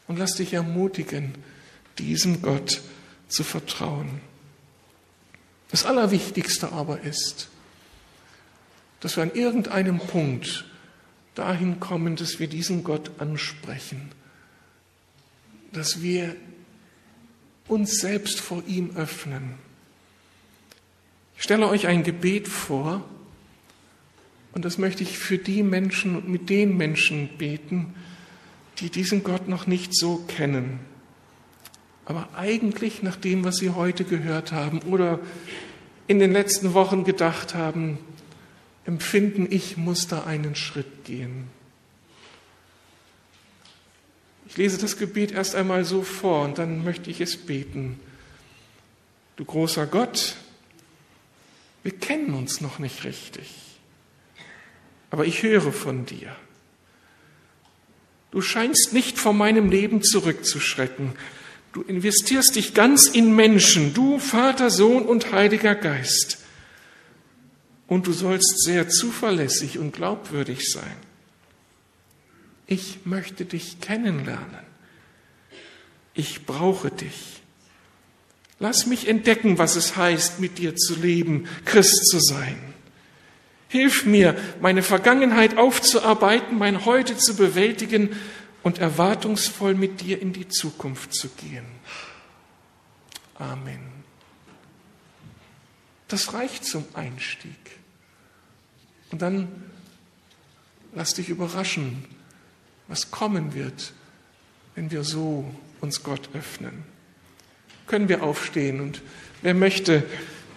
Und 0.09 0.17
lass 0.17 0.33
dich 0.33 0.53
ermutigen, 0.53 1.35
diesem 1.99 2.41
Gott 2.41 2.81
zu 3.27 3.43
vertrauen. 3.43 4.21
Das 5.69 5.85
Allerwichtigste 5.85 6.71
aber 6.71 7.01
ist, 7.01 7.47
dass 9.01 9.15
wir 9.15 9.23
an 9.23 9.33
irgendeinem 9.35 9.99
Punkt 9.99 10.65
dahin 11.35 11.79
kommen, 11.79 12.15
dass 12.15 12.39
wir 12.39 12.47
diesen 12.47 12.83
Gott 12.83 13.11
ansprechen, 13.19 14.11
dass 15.71 16.01
wir 16.01 16.35
uns 17.67 17.99
selbst 17.99 18.39
vor 18.39 18.63
ihm 18.65 18.95
öffnen. 18.95 19.53
Ich 21.37 21.43
stelle 21.43 21.67
euch 21.67 21.85
ein 21.85 22.03
Gebet 22.03 22.47
vor 22.47 23.07
und 24.53 24.65
das 24.65 24.79
möchte 24.79 25.03
ich 25.03 25.19
für 25.19 25.37
die 25.37 25.61
Menschen 25.61 26.15
und 26.15 26.27
mit 26.27 26.49
den 26.49 26.75
Menschen 26.75 27.29
beten, 27.37 27.93
die 28.79 28.89
diesen 28.89 29.23
Gott 29.23 29.47
noch 29.47 29.67
nicht 29.67 29.93
so 29.95 30.23
kennen. 30.27 30.79
Aber 32.05 32.29
eigentlich 32.35 33.03
nach 33.03 33.15
dem, 33.15 33.43
was 33.43 33.57
sie 33.57 33.71
heute 33.71 34.03
gehört 34.03 34.51
haben 34.51 34.79
oder 34.83 35.19
in 36.07 36.19
den 36.19 36.31
letzten 36.31 36.73
Wochen 36.73 37.03
gedacht 37.03 37.53
haben, 37.53 37.99
empfinden, 38.85 39.47
ich 39.49 39.77
muss 39.77 40.07
da 40.07 40.23
einen 40.23 40.55
Schritt 40.55 41.05
gehen. 41.05 41.47
Ich 44.47 44.57
lese 44.57 44.79
das 44.79 44.97
Gebet 44.97 45.31
erst 45.31 45.53
einmal 45.53 45.85
so 45.85 46.01
vor 46.01 46.43
und 46.43 46.57
dann 46.57 46.83
möchte 46.83 47.11
ich 47.11 47.21
es 47.21 47.37
beten. 47.37 47.99
Du 49.35 49.45
großer 49.45 49.85
Gott, 49.85 50.35
wir 51.83 51.91
kennen 51.91 52.33
uns 52.33 52.59
noch 52.59 52.79
nicht 52.79 53.03
richtig, 53.03 53.53
aber 55.11 55.25
ich 55.25 55.43
höre 55.43 55.71
von 55.71 56.07
dir. 56.07 56.35
Du 58.31 58.41
scheinst 58.41 58.93
nicht 58.93 59.17
vor 59.17 59.33
meinem 59.33 59.69
Leben 59.69 60.03
zurückzuschrecken. 60.03 61.13
Du 61.73 61.81
investierst 61.81 62.55
dich 62.55 62.73
ganz 62.73 63.07
in 63.07 63.35
Menschen, 63.35 63.93
du 63.93 64.19
Vater, 64.19 64.69
Sohn 64.69 65.03
und 65.03 65.31
Heiliger 65.31 65.75
Geist 65.75 66.39
und 67.89 68.05
du 68.05 68.13
sollst 68.13 68.63
sehr 68.63 68.87
zuverlässig 68.87 69.79
und 69.79 69.93
glaubwürdig 69.93 70.71
sein. 70.71 70.95
Ich 72.67 72.99
möchte 73.03 73.45
dich 73.45 73.81
kennenlernen. 73.81 74.69
Ich 76.13 76.45
brauche 76.45 76.91
dich. 76.91 77.41
Lass 78.59 78.85
mich 78.85 79.07
entdecken, 79.07 79.57
was 79.57 79.75
es 79.75 79.95
heißt, 79.95 80.39
mit 80.39 80.59
dir 80.59 80.75
zu 80.75 80.95
leben, 80.95 81.47
Christ 81.65 82.07
zu 82.07 82.19
sein. 82.19 82.68
Hilf 83.69 84.05
mir, 84.05 84.35
meine 84.61 84.81
Vergangenheit 84.81 85.57
aufzuarbeiten, 85.57 86.57
mein 86.57 86.85
Heute 86.85 87.17
zu 87.17 87.35
bewältigen 87.35 88.09
und 88.63 88.79
erwartungsvoll 88.79 89.75
mit 89.75 90.01
dir 90.01 90.21
in 90.21 90.33
die 90.33 90.47
Zukunft 90.47 91.13
zu 91.13 91.29
gehen. 91.29 91.65
Amen. 93.35 93.79
Das 96.07 96.33
reicht 96.33 96.65
zum 96.65 96.83
Einstieg. 96.95 97.55
Und 99.11 99.21
dann 99.21 99.47
lass 100.93 101.13
dich 101.13 101.29
überraschen, 101.29 102.05
was 102.87 103.11
kommen 103.11 103.53
wird, 103.53 103.93
wenn 104.73 104.89
wir 104.89 105.03
so 105.03 105.53
uns 105.79 106.01
Gott 106.01 106.29
öffnen. 106.33 106.83
Können 107.85 108.09
wir 108.09 108.23
aufstehen 108.23 108.81
und 108.81 109.03
wer 109.43 109.53
möchte, 109.53 110.03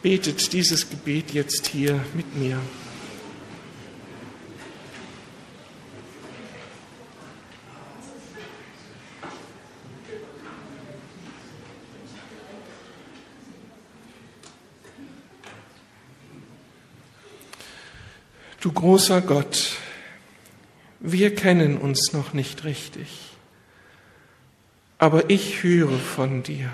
betet 0.01 0.53
dieses 0.55 0.89
Gebet 0.89 1.33
jetzt 1.33 1.67
hier 1.67 2.03
mit 2.15 2.35
mir. 2.37 2.59
Du 18.63 18.71
großer 18.71 19.21
Gott, 19.23 19.73
wir 21.01 21.35
kennen 21.35 21.79
uns 21.79 22.13
noch 22.13 22.33
nicht 22.33 22.63
richtig, 22.63 23.09
aber 24.99 25.31
ich 25.31 25.65
höre 25.65 25.99
von 25.99 26.45
dir. 26.45 26.71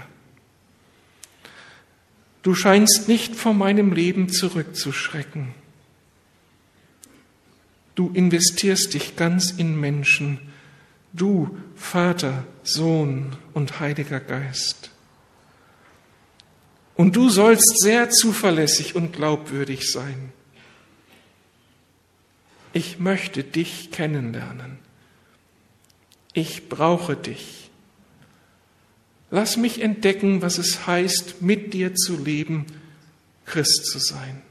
Du 2.43 2.55
scheinst 2.55 3.09
nicht 3.09 3.35
vor 3.35 3.55
meinem 3.55 3.95
Leben 3.95 4.29
zurückzuschrecken. 4.29 5.55
Du 7.95 8.11
investierst 8.13 8.93
dich 8.93 9.17
ganz 9.17 9.51
in 9.53 9.81
Menschen, 9.81 10.41
du 11.15 11.57
Vater, 11.75 12.45
Sohn 12.65 13.35
und 13.55 13.81
Heiliger 13.81 14.21
Geist. 14.21 14.91
Und 16.97 17.17
du 17.17 17.31
sollst 17.31 17.81
sehr 17.81 18.11
zuverlässig 18.11 18.95
und 18.95 19.15
glaubwürdig 19.15 19.91
sein. 19.91 20.35
Ich 22.73 22.99
möchte 22.99 23.45
dich 23.45 23.91
kennenlernen. 23.91 24.79
Ich 26.33 26.69
brauche 26.69 27.17
dich. 27.17 27.71
Lass 29.31 29.57
mich 29.57 29.83
entdecken, 29.83 30.43
was 30.43 30.59
es 30.59 30.87
heißt, 30.87 31.43
mit 31.43 31.75
dir 31.75 31.95
zu 31.95 32.17
leben, 32.17 32.67
Christ 33.45 33.87
zu 33.87 33.99
sein. 33.99 34.43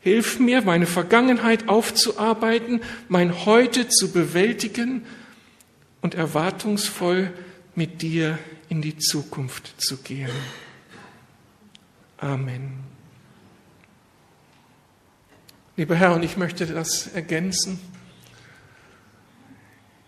Hilf 0.00 0.38
mir, 0.38 0.62
meine 0.62 0.86
Vergangenheit 0.86 1.68
aufzuarbeiten, 1.68 2.80
mein 3.08 3.44
Heute 3.44 3.88
zu 3.88 4.12
bewältigen 4.12 5.04
und 6.00 6.14
erwartungsvoll 6.14 7.32
mit 7.74 8.02
dir 8.02 8.38
in 8.68 8.82
die 8.82 8.98
Zukunft 8.98 9.80
zu 9.80 9.96
gehen. 9.98 10.30
Amen. 12.18 12.95
Lieber 15.76 15.94
Herr, 15.94 16.14
und 16.14 16.22
ich 16.22 16.38
möchte 16.38 16.66
das 16.66 17.08
ergänzen. 17.08 17.78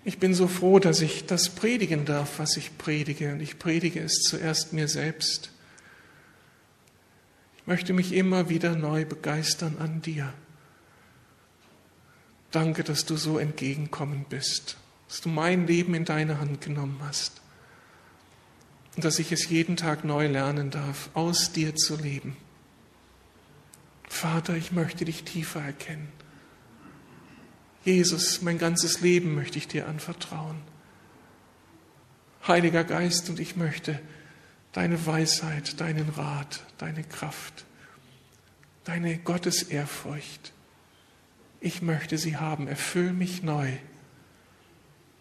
Ich 0.03 0.19
bin 0.19 0.33
so 0.33 0.49
froh, 0.49 0.79
dass 0.79 1.03
ich 1.03 1.27
das 1.27 1.51
predigen 1.51 2.07
darf, 2.07 2.39
was 2.39 2.57
ich 2.57 2.79
predige. 2.79 3.33
Und 3.33 3.41
ich 3.41 3.59
predige 3.59 4.01
es 4.01 4.21
zuerst 4.23 4.73
mir 4.73 4.89
selbst. 4.89 5.51
Ich 7.59 7.67
möchte 7.67 7.93
mich 7.93 8.15
immer 8.15 8.49
wieder 8.49 8.75
neu 8.75 9.05
begeistern 9.05 9.77
an 9.79 10.01
dir. 10.01 10.33
Danke, 12.51 12.83
dass 12.83 13.05
du 13.05 13.17
so 13.17 13.39
entgegenkommen 13.39 14.25
bist, 14.27 14.79
dass 15.09 15.21
du 15.21 15.29
mein 15.29 15.67
Leben 15.67 15.95
in 15.95 16.07
deine 16.07 16.41
Hand 16.41 16.63
genommen 16.63 16.99
hast 17.03 17.43
und 18.97 19.05
dass 19.05 19.19
ich 19.19 19.33
es 19.33 19.51
jeden 19.51 19.77
Tag 19.77 20.03
neu 20.03 20.29
lernen 20.29 20.71
darf, 20.71 21.11
aus 21.13 21.53
dir 21.53 21.77
zu 21.77 21.97
leben. 21.97 22.39
Vater, 24.09 24.57
ich 24.57 24.73
möchte 24.73 25.05
dich 25.05 25.25
tiefer 25.25 25.61
erkennen. 25.61 26.09
Jesus, 27.85 28.43
mein 28.43 28.59
ganzes 28.59 29.01
Leben 29.01 29.35
möchte 29.35 29.59
ich 29.59 29.69
dir 29.69 29.89
anvertrauen. 29.89 30.57
Heiliger 32.47 32.85
Geist, 32.85 33.31
und 33.31 33.41
ich 33.41 33.57
möchte 33.57 34.01
deine 34.73 35.07
Weisheit, 35.07 35.81
deinen 35.81 36.09
Rat, 36.11 36.65
deine 36.79 37.05
Kraft, 37.05 37.65
deine 38.85 39.19
Gottesehrfurcht, 39.19 40.53
ich 41.61 41.83
möchte 41.83 42.19
sie 42.19 42.37
haben. 42.37 42.69
Erfüll 42.69 43.13
mich 43.13 43.43
neu. 43.43 43.73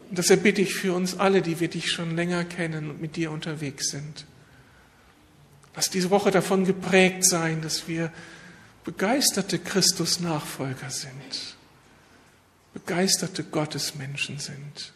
Und 0.09 0.17
das 0.17 0.29
erbitte 0.29 0.61
ich 0.61 0.73
für 0.73 0.93
uns 0.93 1.17
alle, 1.19 1.41
die 1.41 1.59
wir 1.59 1.67
dich 1.67 1.91
schon 1.91 2.15
länger 2.15 2.45
kennen 2.45 2.89
und 2.89 3.01
mit 3.01 3.15
dir 3.15 3.31
unterwegs 3.31 3.89
sind. 3.89 4.25
Lass 5.75 5.89
diese 5.89 6.09
Woche 6.09 6.31
davon 6.31 6.65
geprägt 6.65 7.25
sein, 7.25 7.61
dass 7.61 7.87
wir 7.87 8.11
begeisterte 8.87 9.59
Christus-Nachfolger 9.59 10.89
sind, 10.89 11.57
begeisterte 12.73 13.43
Gottesmenschen 13.43 14.39
sind. 14.39 14.93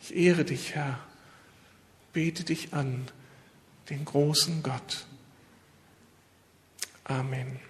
Ich 0.00 0.16
ehre 0.16 0.46
dich, 0.46 0.74
Herr, 0.74 0.98
bete 2.14 2.42
dich 2.42 2.72
an, 2.72 3.06
den 3.90 4.06
großen 4.06 4.62
Gott. 4.62 5.04
Amen. 7.04 7.60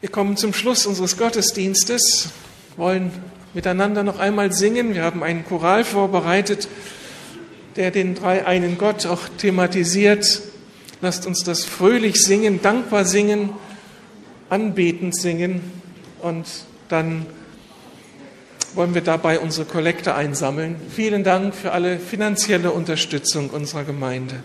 Wir 0.00 0.08
kommen 0.08 0.36
zum 0.36 0.54
Schluss 0.54 0.86
unseres 0.86 1.16
Gottesdienstes, 1.16 2.30
wollen 2.76 3.10
miteinander 3.54 4.04
noch 4.04 4.20
einmal 4.20 4.52
singen. 4.52 4.94
Wir 4.94 5.02
haben 5.02 5.24
einen 5.24 5.44
Choral 5.44 5.84
vorbereitet, 5.84 6.68
der 7.76 7.90
den 7.90 8.14
dreieinen 8.14 8.78
Gott 8.78 9.06
auch 9.06 9.28
thematisiert. 9.38 10.42
Lasst 11.00 11.26
uns 11.26 11.42
das 11.44 11.64
fröhlich 11.64 12.16
singen, 12.16 12.62
dankbar 12.62 13.04
singen, 13.04 13.50
anbetend 14.48 15.16
singen 15.16 15.60
und 16.22 16.46
dann 16.88 17.26
wollen 18.74 18.94
wir 18.94 19.02
dabei 19.02 19.38
unsere 19.38 19.66
Kollekte 19.66 20.14
einsammeln. 20.14 20.76
Vielen 20.90 21.24
Dank 21.24 21.54
für 21.54 21.72
alle 21.72 21.98
finanzielle 21.98 22.72
Unterstützung 22.72 23.50
unserer 23.50 23.84
Gemeinde. 23.84 24.36